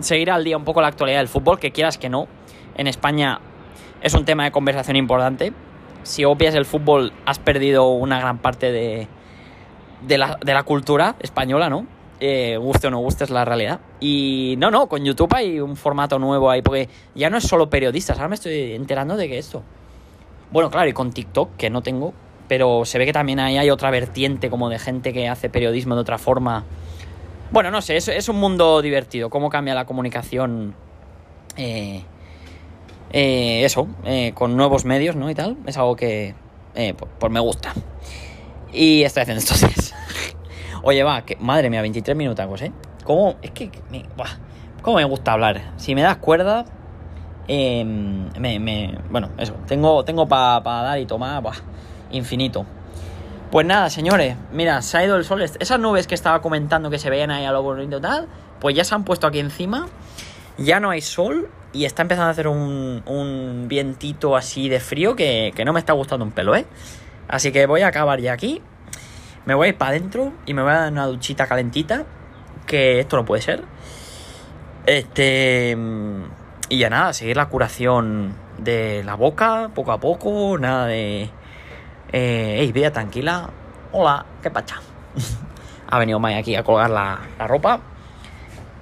seguir 0.00 0.30
al 0.30 0.44
día 0.44 0.56
un 0.56 0.64
poco 0.64 0.80
la 0.80 0.88
actualidad 0.88 1.18
del 1.18 1.28
fútbol, 1.28 1.58
que 1.58 1.70
quieras 1.70 1.98
que 1.98 2.08
no. 2.08 2.28
En 2.76 2.86
España 2.86 3.40
es 4.02 4.14
un 4.14 4.24
tema 4.24 4.44
de 4.44 4.50
conversación 4.50 4.96
importante 4.96 5.52
si 6.04 6.24
obvias 6.24 6.54
el 6.54 6.64
fútbol, 6.64 7.12
has 7.26 7.38
perdido 7.38 7.88
una 7.88 8.20
gran 8.20 8.38
parte 8.38 8.70
de, 8.70 9.08
de, 10.06 10.18
la, 10.18 10.62
cultura 10.62 11.16
española, 11.20 11.68
¿no? 11.68 11.86
Eh, 12.20 12.56
guste 12.58 12.86
o 12.86 12.90
no 12.90 12.98
guste 12.98 13.24
es 13.24 13.30
la 13.30 13.44
realidad. 13.44 13.80
Y 14.00 14.54
no, 14.58 14.70
no, 14.70 14.86
con 14.86 15.04
YouTube 15.04 15.34
hay 15.34 15.60
un 15.60 15.76
formato 15.76 16.18
nuevo 16.18 16.50
ahí, 16.50 16.62
porque 16.62 16.88
ya 17.14 17.30
no 17.30 17.38
es 17.38 17.44
solo 17.44 17.68
periodistas, 17.68 18.18
ahora 18.18 18.28
me 18.28 18.34
estoy 18.36 18.74
enterando 18.74 19.16
de 19.16 19.28
que 19.28 19.38
esto. 19.38 19.62
Bueno, 20.52 20.70
claro, 20.70 20.88
y 20.88 20.92
con 20.92 21.10
TikTok, 21.10 21.56
que 21.56 21.70
no 21.70 21.82
tengo, 21.82 22.12
pero 22.46 22.84
se 22.84 22.98
ve 22.98 23.06
que 23.06 23.12
también 23.12 23.40
ahí 23.40 23.56
hay 23.56 23.70
otra 23.70 23.90
vertiente 23.90 24.50
como 24.50 24.68
de 24.68 24.78
gente 24.78 25.12
que 25.12 25.28
hace 25.28 25.48
periodismo 25.48 25.94
de 25.94 26.02
otra 26.02 26.18
forma. 26.18 26.64
Bueno, 27.54 27.70
no 27.70 27.80
sé, 27.82 27.96
es, 27.96 28.28
un 28.28 28.34
mundo 28.34 28.82
divertido, 28.82 29.30
cómo 29.30 29.48
cambia 29.48 29.76
la 29.76 29.84
comunicación 29.86 30.74
eh, 31.56 32.02
eh, 33.12 33.64
eso, 33.64 33.86
eh, 34.02 34.32
con 34.34 34.56
nuevos 34.56 34.84
medios, 34.84 35.14
¿no? 35.14 35.30
Y 35.30 35.36
tal, 35.36 35.56
es 35.64 35.76
algo 35.78 35.94
que, 35.94 36.34
eh, 36.74 36.94
pues, 36.94 37.32
me 37.32 37.38
gusta. 37.38 37.72
Y 38.72 39.04
estoy 39.04 39.22
haciendo 39.22 39.44
días. 39.44 39.94
Oye, 40.82 41.04
va, 41.04 41.24
que, 41.24 41.36
madre 41.36 41.70
mía, 41.70 41.80
23 41.80 42.16
minutos, 42.16 42.60
¿eh? 42.60 42.72
¿Cómo? 43.04 43.36
Es 43.40 43.52
que, 43.52 43.70
me, 43.88 44.04
¿cómo 44.82 44.96
me 44.96 45.04
gusta 45.04 45.34
hablar? 45.34 45.74
Si 45.76 45.94
me 45.94 46.02
das 46.02 46.16
cuerda, 46.16 46.64
em, 47.46 48.30
me, 48.36 48.98
bueno, 49.10 49.30
eso, 49.38 49.54
tengo, 49.68 50.04
tengo 50.04 50.26
para 50.26 50.60
dar 50.60 50.98
y 50.98 51.06
tomar, 51.06 51.40
buah, 51.40 51.54
infinito. 52.10 52.66
Pues 53.54 53.64
nada, 53.64 53.88
señores, 53.88 54.36
mira, 54.50 54.82
se 54.82 54.98
ha 54.98 55.04
ido 55.04 55.14
el 55.14 55.24
sol. 55.24 55.40
Esas 55.40 55.78
nubes 55.78 56.08
que 56.08 56.16
estaba 56.16 56.42
comentando 56.42 56.90
que 56.90 56.98
se 56.98 57.08
veían 57.08 57.30
ahí 57.30 57.44
a 57.44 57.52
lo 57.52 57.62
bonito 57.62 58.00
tal, 58.00 58.26
pues 58.58 58.74
ya 58.74 58.82
se 58.82 58.96
han 58.96 59.04
puesto 59.04 59.28
aquí 59.28 59.38
encima. 59.38 59.86
Ya 60.58 60.80
no 60.80 60.90
hay 60.90 61.00
sol 61.00 61.48
y 61.72 61.84
está 61.84 62.02
empezando 62.02 62.26
a 62.26 62.30
hacer 62.32 62.48
un, 62.48 63.04
un 63.06 63.66
vientito 63.68 64.34
así 64.34 64.68
de 64.68 64.80
frío 64.80 65.14
que, 65.14 65.52
no 65.64 65.72
me 65.72 65.78
está 65.78 65.92
gustando 65.92 66.24
un 66.24 66.32
pelo, 66.32 66.56
¿eh? 66.56 66.66
Así 67.28 67.52
que 67.52 67.66
voy 67.66 67.82
a 67.82 67.86
acabar 67.86 68.20
ya 68.20 68.32
aquí. 68.32 68.60
Me 69.46 69.54
voy 69.54 69.66
a 69.66 69.68
ir 69.68 69.78
para 69.78 69.92
adentro 69.92 70.32
y 70.46 70.52
me 70.52 70.62
voy 70.62 70.72
a 70.72 70.80
dar 70.80 70.90
una 70.90 71.06
duchita 71.06 71.46
calentita. 71.46 72.06
Que 72.66 72.98
esto 72.98 73.16
no 73.16 73.24
puede 73.24 73.40
ser. 73.40 73.62
Este. 74.84 75.78
Y 76.70 76.78
ya 76.78 76.90
nada, 76.90 77.12
seguir 77.12 77.36
la 77.36 77.46
curación 77.48 78.34
de 78.58 79.04
la 79.04 79.14
boca, 79.14 79.70
poco 79.76 79.92
a 79.92 80.00
poco. 80.00 80.58
Nada 80.58 80.86
de. 80.86 81.30
Eh, 82.16 82.70
vida 82.72 82.92
tranquila. 82.92 83.50
Hola, 83.90 84.24
¿qué 84.40 84.48
pacha? 84.48 84.80
ha 85.88 85.98
venido 85.98 86.20
Mai 86.20 86.34
aquí 86.34 86.54
a 86.54 86.62
colgar 86.62 86.88
la, 86.88 87.18
ropa. 87.40 87.80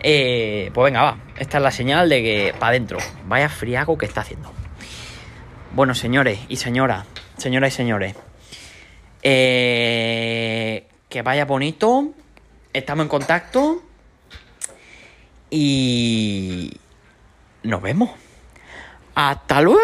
Eh, 0.00 0.70
pues 0.74 0.84
venga, 0.84 1.02
va. 1.02 1.18
Esta 1.38 1.56
es 1.56 1.62
la 1.62 1.70
señal 1.70 2.10
de 2.10 2.22
que 2.22 2.54
para 2.58 2.72
adentro. 2.72 2.98
Vaya 3.24 3.48
friago 3.48 3.96
que 3.96 4.04
está 4.04 4.20
haciendo. 4.20 4.52
Bueno, 5.74 5.94
señores 5.94 6.40
y 6.50 6.56
señoras, 6.56 7.06
señoras 7.38 7.72
y 7.72 7.76
señores. 7.76 8.16
Eh, 9.22 10.86
que 11.08 11.22
vaya 11.22 11.46
bonito. 11.46 12.10
Estamos 12.74 13.04
en 13.04 13.08
contacto. 13.08 13.82
Y 15.48 16.70
nos 17.62 17.80
vemos. 17.80 18.10
Hasta 19.14 19.62
luego. 19.62 19.80